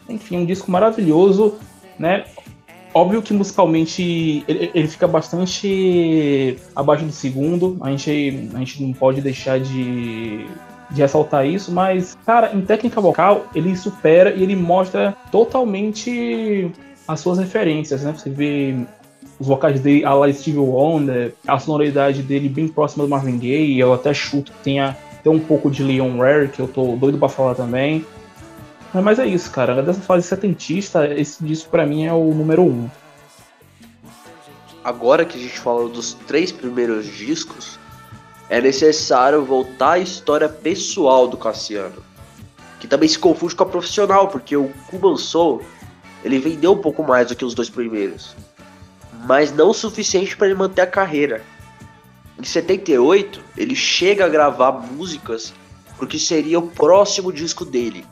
[0.09, 1.57] Enfim, um disco maravilhoso,
[1.99, 2.25] né?
[2.95, 7.77] Óbvio que musicalmente ele, ele, fica bastante abaixo do segundo.
[7.83, 10.47] A gente, a gente não pode deixar de,
[10.91, 16.73] de ressaltar isso, mas, cara, em técnica vocal, ele supera e ele mostra totalmente
[17.07, 18.15] as suas referências, né?
[18.17, 18.75] Você vê
[19.39, 23.79] os vocais dele, a la Steve Wonder, a sonoridade dele bem próxima do Marvin Gaye,
[23.79, 27.19] eu até chuto que tenha, tem um pouco de Leon Rare, que eu tô doido
[27.19, 28.05] pra falar também.
[28.95, 29.83] Mas é isso, cara.
[29.83, 32.89] Dessa fase setentista, esse disco para mim é o número um.
[34.83, 37.79] Agora que a gente falou dos três primeiros discos,
[38.49, 42.03] é necessário voltar à história pessoal do Cassiano,
[42.79, 45.61] que também se confunde com a profissional, porque o Cuban Soul
[46.25, 48.37] ele vendeu um pouco mais do que os dois primeiros,
[49.27, 51.43] mas não o suficiente para ele manter a carreira.
[52.39, 55.53] Em 78, ele chega a gravar músicas
[55.99, 58.07] porque seria o próximo disco dele.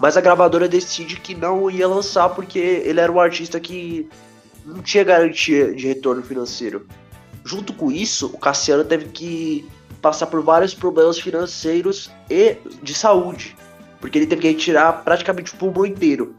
[0.00, 4.08] Mas a gravadora decide que não ia lançar porque ele era um artista que
[4.64, 6.86] não tinha garantia de retorno financeiro.
[7.44, 9.68] Junto com isso, o Cassiano teve que
[10.00, 13.56] passar por vários problemas financeiros e de saúde,
[14.00, 16.34] porque ele teve que retirar praticamente o pulmão inteiro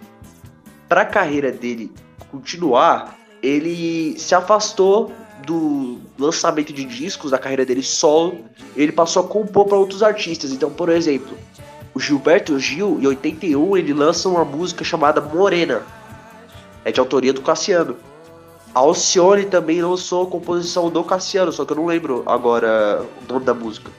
[0.90, 1.92] para a carreira dele
[2.32, 5.12] continuar, ele se afastou
[5.46, 8.40] do lançamento de discos da carreira dele solo,
[8.76, 10.52] ele passou a compor para outros artistas.
[10.52, 11.38] Então, por exemplo,
[11.94, 15.84] o Gilberto Gil, em 81, ele lança uma música chamada Morena,
[16.84, 17.96] é de autoria do Cassiano.
[18.74, 23.32] A Alcione também lançou a composição do Cassiano, só que eu não lembro agora o
[23.32, 23.92] nome da música.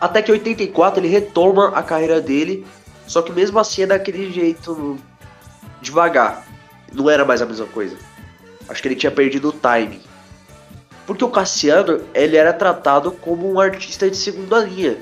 [0.00, 2.66] Até que em 84 ele retoma a carreira dele,
[3.06, 4.98] só que mesmo assim é daquele jeito
[5.82, 6.46] devagar.
[6.92, 7.96] Não era mais a mesma coisa.
[8.70, 10.00] Acho que ele tinha perdido o time.
[11.06, 14.96] Porque o Cassiano, ele era tratado como um artista de segunda linha.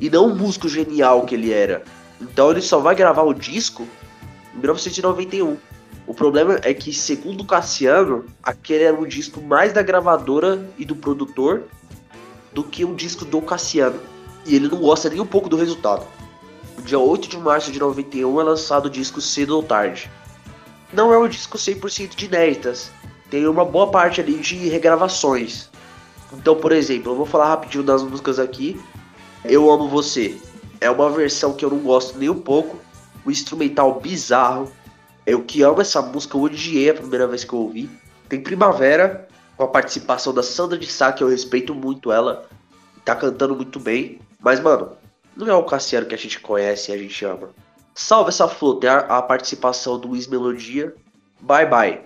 [0.00, 1.84] E não um músico genial que ele era.
[2.20, 3.86] Então ele só vai gravar o disco
[4.54, 5.56] em 1991.
[6.06, 10.96] O problema é que, segundo Cassiano, aquele era um disco mais da gravadora e do
[10.96, 11.64] produtor
[12.52, 14.00] do que um disco do Cassiano.
[14.44, 16.04] E ele não gosta nem um pouco do resultado
[16.80, 20.10] dia 8 de março de 91 é lançado o disco Cedo ou Tarde.
[20.92, 22.90] Não é um disco 100% de inéditas,
[23.30, 25.70] tem uma boa parte ali de regravações.
[26.32, 28.80] Então, por exemplo, eu vou falar rapidinho das músicas aqui.
[29.44, 30.36] Eu Amo Você
[30.80, 32.78] é uma versão que eu não gosto nem um pouco,
[33.24, 34.70] o instrumental bizarro.
[35.24, 37.90] Eu que amo essa música, eu odiei a primeira vez que eu ouvi.
[38.28, 42.48] Tem Primavera, com a participação da Sandra de Sá, que eu respeito muito ela,
[43.04, 44.18] tá cantando muito bem.
[44.40, 44.92] Mas, mano,
[45.36, 47.50] não é o Cassiano que a gente conhece e a gente ama.
[48.00, 50.94] Salve essa flor, tem a, a participação do Wiz Melodia.
[51.38, 52.00] Bye Bye.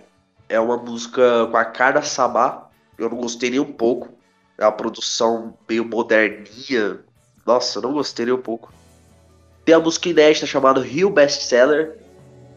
[0.48, 2.68] É uma música com a cara Sabá.
[2.98, 4.08] Eu não gostei nem um pouco.
[4.58, 6.98] É uma produção meio moderninha.
[7.46, 8.72] Nossa, eu não gostei nem um pouco.
[9.64, 11.96] Tem a música inédita chamada Rio Bestseller.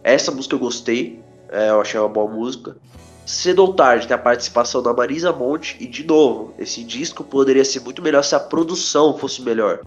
[0.04, 1.24] Essa música eu gostei.
[1.50, 2.76] É, eu achei uma boa música.
[3.24, 5.78] Cedo ou tarde tem a participação da Marisa Monte.
[5.80, 9.82] E de novo, esse disco poderia ser muito melhor se a produção fosse melhor.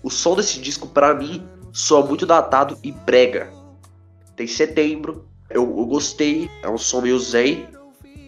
[0.00, 3.52] O som desse disco, para mim, soa muito datado e brega.
[4.36, 7.66] Tem setembro, eu, eu gostei, é um som meio zen.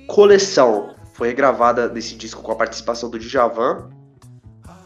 [0.08, 3.88] Coleção foi gravada nesse disco com a participação do Djavan.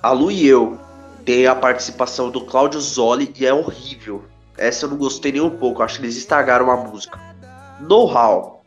[0.02, 0.78] A Lu e eu
[1.24, 4.24] tem a participação do Claudio Zoli e é horrível.
[4.58, 7.18] Essa eu não gostei nem um pouco, acho que eles estragaram a música.
[7.80, 8.62] Know How.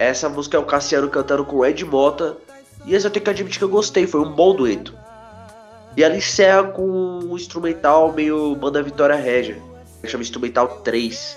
[0.00, 2.36] Essa música é o Cassiano cantando com Ed Mota.
[2.84, 4.96] E essa eu tenho que admitir que eu gostei, foi um bom dueto.
[5.96, 9.60] E ela encerra com um instrumental meio banda Vitória Regia,
[10.00, 11.36] que chama Instrumental 3.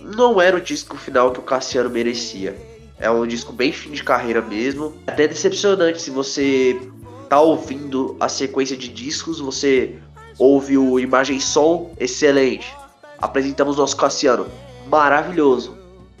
[0.00, 2.56] Não era o disco final que o Cassiano merecia.
[2.98, 4.94] É um disco bem fim de carreira mesmo.
[5.06, 6.80] Até decepcionante se você
[7.28, 9.98] tá ouvindo a sequência de discos, você
[10.38, 12.72] ouve o Imagem Som, excelente.
[13.20, 14.46] Apresentamos nosso Cassiano,
[14.86, 15.76] maravilhoso.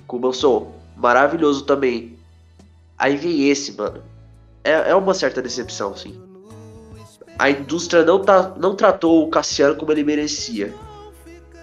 [0.06, 2.18] Cuban Soul, maravilhoso também.
[2.96, 4.02] Aí vem esse, mano.
[4.64, 6.27] É, é uma certa decepção, sim
[7.38, 10.74] a indústria não, tá, não tratou o Cassiano como ele merecia.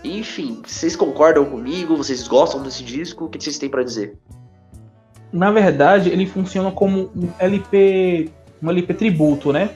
[0.03, 1.97] Enfim, vocês concordam comigo?
[1.97, 3.25] Vocês gostam desse disco?
[3.25, 4.17] O que vocês têm para dizer?
[5.33, 8.29] Na verdade, ele funciona como um LP,
[8.63, 9.71] um LP tributo, né?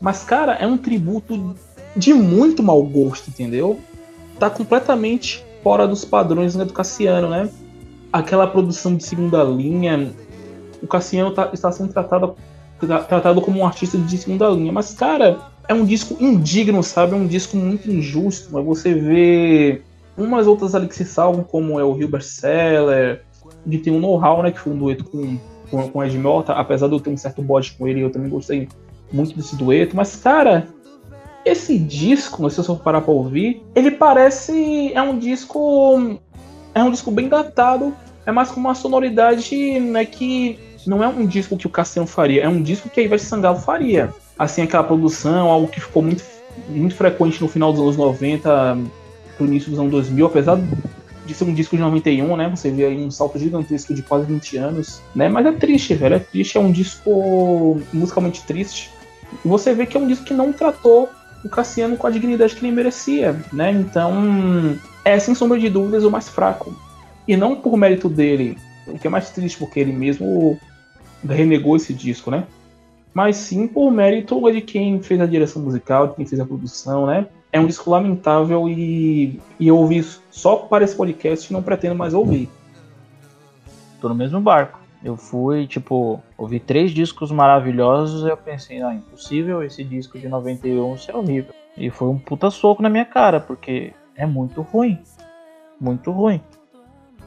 [0.00, 1.56] Mas cara, é um tributo
[1.96, 3.80] de muito mau gosto, entendeu?
[4.38, 7.48] Tá completamente fora dos padrões né, do Cassiano, né?
[8.12, 10.12] Aquela produção de segunda linha,
[10.82, 12.36] o Cassiano tá, está sendo tratado
[12.78, 14.72] tratado como um artista de segunda linha.
[14.72, 15.38] Mas, cara,
[15.68, 17.12] é um disco indigno, sabe?
[17.12, 18.50] É um disco muito injusto.
[18.52, 19.82] Mas você vê
[20.16, 23.22] umas outras ali que se salvam, como é o Hilbert Seller,
[23.64, 24.50] de tem um know-how, né?
[24.50, 25.38] Que foi um dueto com,
[25.70, 26.52] com, com Ed Mota.
[26.52, 28.68] Apesar de eu ter um certo bode com ele, eu também gostei
[29.12, 29.96] muito desse dueto.
[29.96, 30.68] Mas, cara,
[31.44, 34.92] esse disco, se eu for parar pra ouvir, ele parece.
[34.92, 36.18] É um disco.
[36.74, 37.94] É um disco bem datado.
[38.26, 40.58] É mais com uma sonoridade né, que
[40.88, 43.58] não é um disco que o Cassiano faria, é um disco que a Ivete Sangalo
[43.58, 44.12] faria.
[44.38, 46.22] Assim, aquela produção, algo que ficou muito,
[46.68, 48.78] muito frequente no final dos anos 90,
[49.36, 50.58] pro início dos anos 2000, apesar
[51.26, 52.48] de ser um disco de 91, né?
[52.48, 55.28] Você vê aí um salto gigantesco de quase 20 anos, né?
[55.28, 56.14] Mas é triste, velho.
[56.14, 58.90] É triste, é um disco musicalmente triste.
[59.44, 61.08] Você vê que é um disco que não tratou
[61.44, 63.70] o Cassiano com a dignidade que ele merecia, né?
[63.72, 66.74] Então, é sem sombra de dúvidas o mais fraco.
[67.26, 68.56] E não por mérito dele,
[68.86, 70.58] o que é mais triste, porque ele mesmo
[71.24, 72.46] renegou esse disco, né?
[73.14, 77.06] Mas sim por mérito de quem fez a direção musical, de quem fez a produção,
[77.06, 77.26] né?
[77.50, 81.94] É um disco lamentável e, e eu ouvi só para esse podcast e não pretendo
[81.94, 82.50] mais ouvir.
[84.00, 84.78] Tô no mesmo barco.
[85.02, 90.28] Eu fui, tipo, ouvi três discos maravilhosos e eu pensei, não, impossível esse disco de
[90.28, 91.54] 91 ser horrível.
[91.76, 94.98] E foi um puta soco na minha cara, porque é muito ruim.
[95.80, 96.40] Muito ruim.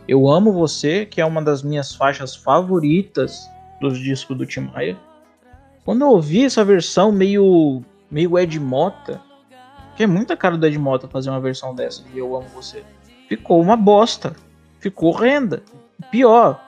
[0.08, 3.50] Eu Amo Você, que é uma das minhas faixas favoritas
[3.80, 4.98] dos discos do Tim Maia.
[5.86, 9.22] Quando eu ouvi essa versão meio, meio Ed Mota,
[9.96, 12.84] que é muita cara do Ed Mota fazer uma versão dessa de Eu Amo Você,
[13.28, 14.36] ficou uma bosta.
[14.80, 15.62] Ficou renda.
[16.10, 16.64] Pior,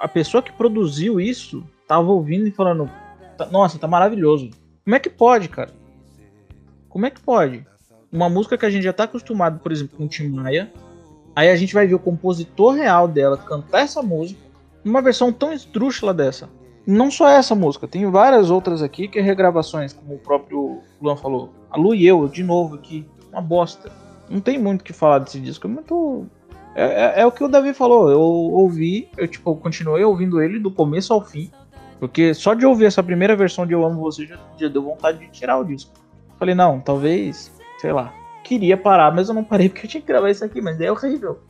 [0.00, 2.90] a pessoa que produziu isso tava ouvindo e falando:
[3.36, 4.50] tá, Nossa, tá maravilhoso.
[4.84, 5.70] Como é que pode, cara?
[6.88, 7.66] Como é que pode?
[8.10, 10.72] Uma música que a gente já tá acostumado, por exemplo, com o Tim Maia,
[11.36, 14.40] Aí a gente vai ver o compositor real dela cantar essa música
[14.86, 16.48] numa versão tão esdrúxula dessa.
[16.86, 21.16] Não só essa música, tem várias outras aqui que é regravações, como o próprio Luan
[21.16, 21.52] falou.
[21.68, 23.90] A Lu e eu, de novo aqui, uma bosta.
[24.30, 26.26] Não tem muito o que falar desse disco, é muito.
[26.76, 28.08] É, é, é, o que o Davi falou.
[28.08, 31.50] Eu ouvi, eu tipo, continuei ouvindo ele do começo ao fim.
[31.98, 35.18] Porque só de ouvir essa primeira versão de Eu Amo Você já, já deu vontade
[35.18, 35.90] de tirar o disco.
[36.38, 38.14] Falei, não, talvez, sei lá,
[38.44, 40.92] queria parar, mas eu não parei porque eu tinha que gravar isso aqui, mas é
[40.92, 41.40] horrível.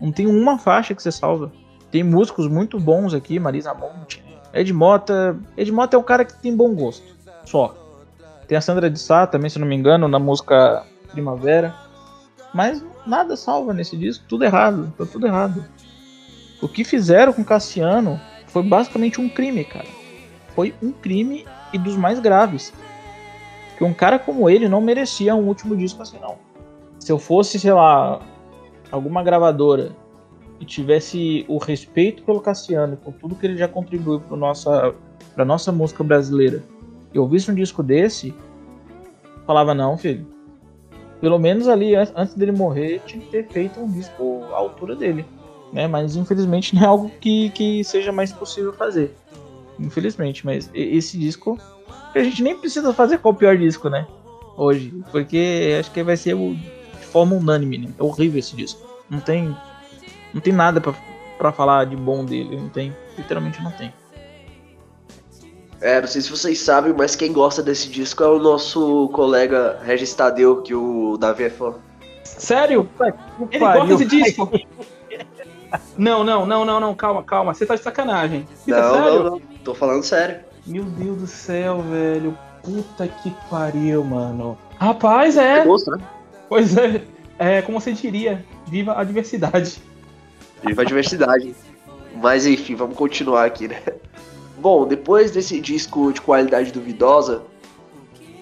[0.00, 1.52] Não tem uma faixa que você salva.
[1.90, 4.22] Tem músicos muito bons aqui, Marisa Monte,
[4.52, 5.36] Ed Mota.
[5.56, 7.14] Ed Mota é um cara que tem bom gosto,
[7.44, 7.74] só.
[8.46, 11.74] Tem a Sandra de Sá também, se não me engano, na música Primavera.
[12.52, 15.64] Mas nada salva nesse disco, tudo errado, tá tudo errado.
[16.60, 19.86] O que fizeram com Cassiano foi basicamente um crime, cara.
[20.54, 22.72] Foi um crime e dos mais graves
[23.78, 26.36] que um cara como ele não merecia um último disco assim, não.
[26.98, 28.20] Se eu fosse, sei lá,
[28.90, 29.92] alguma gravadora
[30.60, 34.94] e tivesse o respeito pelo Cassiano, por tudo que ele já contribuiu para nossa,
[35.34, 36.62] pra nossa música brasileira,
[37.12, 38.34] e ouvisse um disco desse,
[39.46, 40.26] falava, não, filho.
[41.20, 45.24] Pelo menos ali, antes dele morrer, tinha que ter feito um disco à altura dele.
[45.72, 45.86] Né?
[45.86, 49.14] Mas infelizmente não é algo que, que seja mais possível fazer.
[49.78, 51.58] Infelizmente, mas esse disco
[52.14, 54.06] a gente nem precisa fazer qual o pior disco, né?
[54.56, 54.92] Hoje.
[55.10, 57.88] Porque acho que vai ser o, de forma unânime, né?
[57.98, 58.86] É horrível esse disco.
[59.08, 59.56] Não tem.
[60.32, 60.94] Não tem nada pra,
[61.38, 62.56] pra falar de bom dele.
[62.56, 62.94] Não tem.
[63.16, 63.92] Literalmente não tem.
[65.80, 69.78] É, não sei se vocês sabem, mas quem gosta desse disco é o nosso colega
[69.82, 71.74] Regis Tadeu, que o Davi é fã.
[72.22, 72.88] Sério?
[73.50, 74.50] Ele gosta desse disco?
[75.96, 77.54] não, não, não, não, não, calma, calma.
[77.54, 78.46] Você tá de sacanagem.
[78.66, 80.40] Não, não, não, tô falando sério.
[80.66, 82.36] Meu Deus do céu, velho.
[82.62, 84.58] Puta que pariu, mano.
[84.78, 85.64] Rapaz, é.
[85.64, 85.98] Gosto, né?
[86.46, 87.02] Pois é.
[87.38, 89.80] É como você diria, viva a diversidade.
[90.64, 91.54] Viva a diversidade.
[92.16, 93.82] Mas enfim, vamos continuar aqui, né?
[94.58, 97.42] Bom, depois desse disco de qualidade duvidosa,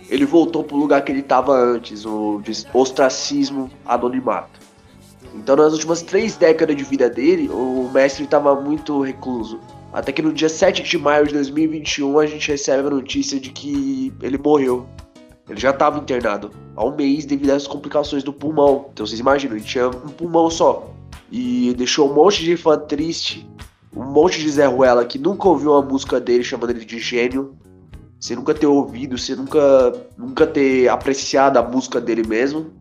[0.09, 2.43] ele voltou pro lugar que ele tava antes, o
[2.73, 4.59] ostracismo anonimato.
[5.35, 9.61] Então, nas últimas três décadas de vida dele, o mestre estava muito recluso.
[9.93, 13.51] Até que no dia 7 de maio de 2021 a gente recebe a notícia de
[13.51, 14.87] que ele morreu.
[15.49, 18.87] Ele já estava internado há um mês devido às complicações do pulmão.
[18.93, 20.91] Então vocês imaginam, ele tinha um pulmão só.
[21.31, 23.49] E deixou um monte de fã triste.
[23.95, 27.57] Um monte de Zé Ruela que nunca ouviu uma música dele chamando ele de gênio.
[28.20, 32.72] Você nunca ter ouvido, você nunca, nunca ter apreciado a música dele mesmo.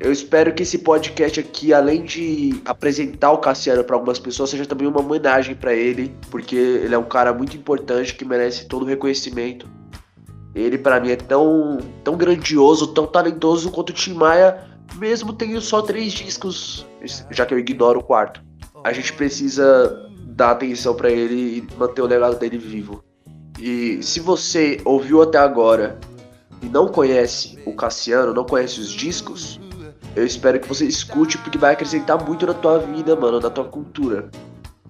[0.00, 4.66] Eu espero que esse podcast aqui, além de apresentar o Cassiano para algumas pessoas, seja
[4.66, 8.82] também uma homenagem para ele, porque ele é um cara muito importante que merece todo
[8.82, 9.68] o reconhecimento.
[10.52, 15.60] Ele para mim é tão, tão grandioso, tão talentoso quanto o Tim Maia, mesmo tendo
[15.60, 16.86] só três discos,
[17.30, 18.42] já que eu ignoro o quarto.
[18.82, 23.02] A gente precisa dar atenção para ele e manter o legado dele vivo.
[23.58, 25.98] E se você ouviu até agora
[26.60, 29.60] e não conhece o Cassiano, não conhece os discos,
[30.16, 33.64] eu espero que você escute porque vai acrescentar muito na tua vida, mano, na tua
[33.64, 34.30] cultura.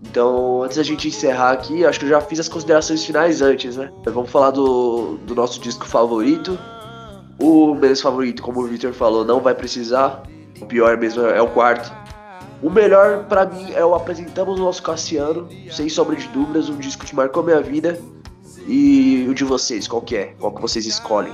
[0.02, 3.76] Então, antes da gente encerrar aqui, acho que eu já fiz as considerações finais antes,
[3.76, 3.90] né?
[4.04, 6.58] Vamos falar do, do nosso disco favorito.
[7.38, 10.22] O menos favorito, como o Victor falou, não vai precisar.
[10.60, 11.92] O pior mesmo é o quarto.
[12.62, 16.76] O melhor para mim é o Apresentamos o Nosso Cassiano, sem sombra de dúvidas, um
[16.76, 17.98] disco que marcou minha vida.
[18.66, 20.34] E o de vocês, qual que é?
[20.38, 21.32] Qual que vocês escolhem?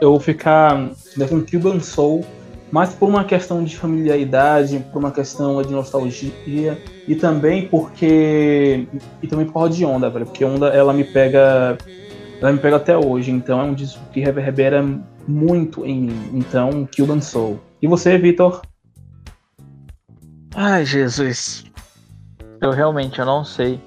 [0.00, 0.90] Eu vou ficar
[1.28, 2.24] com Cuban Soul
[2.70, 8.86] mas por uma questão de familiaridade, por uma questão de nostalgia e também porque
[9.22, 11.78] e também por causa de onda, velho, porque onda ela me pega
[12.40, 14.84] ela me pega até hoje, então é um disco que reverbera
[15.26, 16.30] muito em mim.
[16.34, 17.60] Então, Kill Soul.
[17.80, 18.62] E você, Vitor?
[20.54, 21.64] Ai, Jesus.
[22.60, 23.80] Eu realmente eu não sei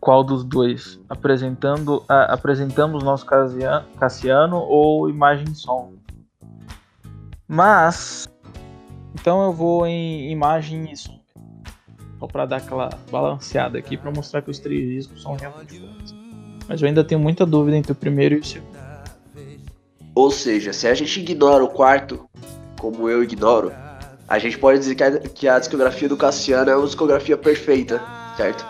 [0.00, 1.00] qual dos dois.
[1.08, 5.92] Apresentando, a, apresentamos nosso Cassiano ou imagem som.
[7.46, 8.28] Mas.
[9.14, 11.20] Então eu vou em imagem e som.
[12.18, 16.21] Só para dar aquela balanceada aqui para mostrar que os três discos são realmente bons.
[16.72, 18.78] Mas eu ainda tenho muita dúvida entre o primeiro e o segundo.
[20.14, 22.26] Ou seja, se a gente ignora o quarto,
[22.80, 23.70] como eu ignoro,
[24.26, 28.00] a gente pode dizer que a, que a discografia do Cassiano é uma discografia perfeita,
[28.38, 28.64] certo?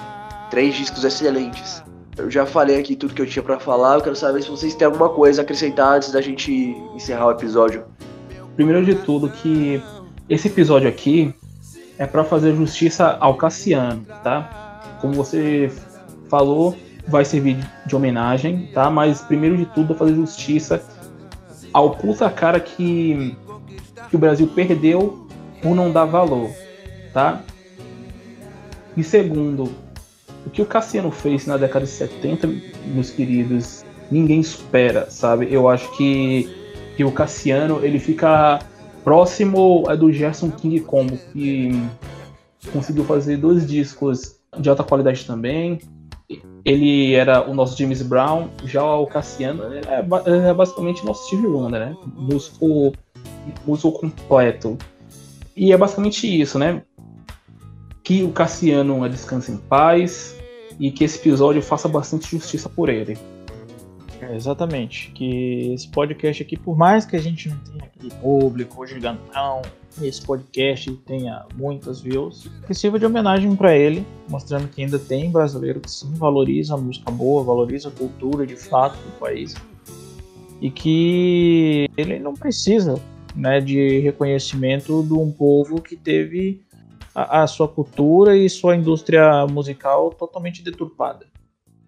[0.50, 1.80] Três discos excelentes.
[2.16, 4.74] Eu já falei aqui tudo que eu tinha para falar, eu quero saber se vocês
[4.74, 6.52] têm alguma coisa a acrescentar antes da gente
[6.96, 7.84] encerrar o episódio.
[8.56, 9.80] Primeiro de tudo que
[10.28, 11.32] esse episódio aqui
[11.96, 14.80] é para fazer justiça ao Cassiano, tá?
[15.00, 15.70] Como você
[16.28, 16.76] falou,
[17.06, 18.90] vai servir de homenagem, tá?
[18.90, 20.82] Mas primeiro de tudo fazer justiça
[21.72, 23.36] ao puta cara que,
[24.08, 25.26] que o Brasil perdeu
[25.62, 26.50] por não dar valor,
[27.12, 27.42] tá?
[28.96, 29.72] E segundo,
[30.46, 32.48] o que o Cassiano fez na década de 70,
[32.86, 35.48] meus queridos, ninguém supera, sabe?
[35.50, 36.62] Eu acho que
[36.96, 38.58] que o Cassiano ele fica
[39.02, 41.70] próximo é do Gerson King Combo, que
[42.72, 45.78] conseguiu fazer dois discos de alta qualidade também.
[46.64, 51.80] Ele era o nosso James Brown, já o Cassiano é, é basicamente nosso Steve Wonder,
[51.80, 51.96] né?
[52.14, 52.92] Músico,
[53.66, 54.78] músico completo.
[55.56, 56.82] E é basicamente isso, né?
[58.04, 60.38] Que o Cassiano descanse em paz
[60.78, 63.18] e que esse episódio faça bastante justiça por ele.
[64.20, 65.10] É, exatamente.
[65.10, 69.62] Que esse podcast aqui, por mais que a gente não tenha aquele público gigantão,
[70.00, 75.30] esse podcast tenha muitas views, que sirva de homenagem para ele, mostrando que ainda tem
[75.30, 79.54] brasileiro que sim valoriza a música boa, valoriza a cultura de fato do país.
[80.60, 83.00] E que ele não precisa
[83.34, 86.62] né, de reconhecimento de um povo que teve
[87.14, 91.26] a, a sua cultura e sua indústria musical totalmente deturpada.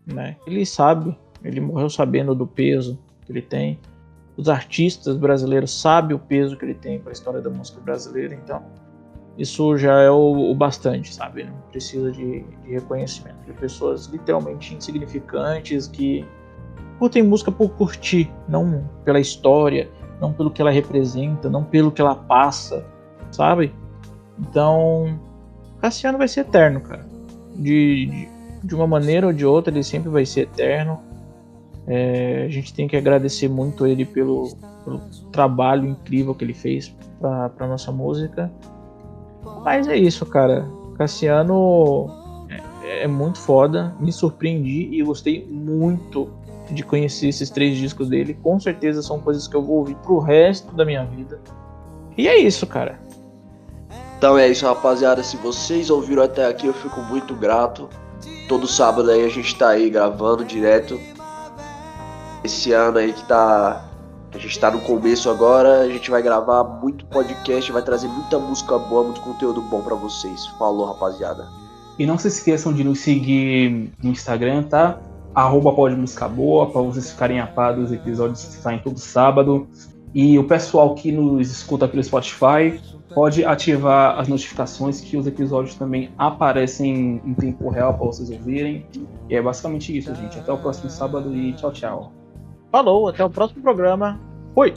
[0.07, 0.37] Né?
[0.47, 3.79] Ele sabe ele morreu sabendo do peso que ele tem.
[4.37, 8.35] Os artistas brasileiros sabem o peso que ele tem para a história da música brasileira,
[8.35, 8.63] então
[9.39, 11.45] isso já é o, o bastante, sabe?
[11.45, 16.25] Não precisa de, de, reconhecimento de pessoas literalmente insignificantes que
[16.99, 22.01] curtem música por curtir, não pela história, não pelo que ela representa, não pelo que
[22.01, 22.87] ela passa,
[23.33, 23.75] sabe?
[24.39, 25.19] Então,
[25.81, 27.05] Cassiano vai ser eterno, cara.
[27.55, 28.29] De, de,
[28.63, 31.01] de uma maneira ou de outra, ele sempre vai ser eterno.
[31.87, 36.95] É, a gente tem que agradecer muito ele pelo, pelo trabalho incrível que ele fez
[37.21, 38.51] para nossa música.
[39.63, 40.67] Mas é isso, cara.
[40.97, 42.47] Cassiano
[42.83, 46.31] é, é, muito foda, me surpreendi e gostei muito
[46.71, 48.35] de conhecer esses três discos dele.
[48.35, 51.41] Com certeza são coisas que eu vou ouvir pro resto da minha vida.
[52.17, 52.99] E é isso, cara.
[54.17, 55.23] Então é isso, rapaziada.
[55.23, 57.91] Se vocês ouviram até aqui, eu fico muito grato.
[58.49, 60.99] Todo sábado aí a gente tá aí gravando direto
[62.45, 63.91] esse ano aí que tá.
[64.33, 68.37] A gente tá no começo agora, a gente vai gravar muito podcast, vai trazer muita
[68.37, 70.47] música boa, muito conteúdo bom para vocês.
[70.59, 71.47] Falou, rapaziada.
[71.97, 74.99] E não se esqueçam de nos seguir no Instagram, tá?
[75.33, 79.69] Arroba pode música boa, para vocês ficarem a par dos episódios que saem todo sábado.
[80.13, 82.81] E o pessoal que nos escuta pelo Spotify
[83.15, 88.85] pode ativar as notificações que os episódios também aparecem em tempo real para vocês ouvirem.
[89.31, 90.41] E é basicamente isso, gente.
[90.41, 92.24] Até o próximo sábado e tchau, tchau.
[92.75, 94.19] Falou, até o próximo programa.
[94.53, 94.75] Fui!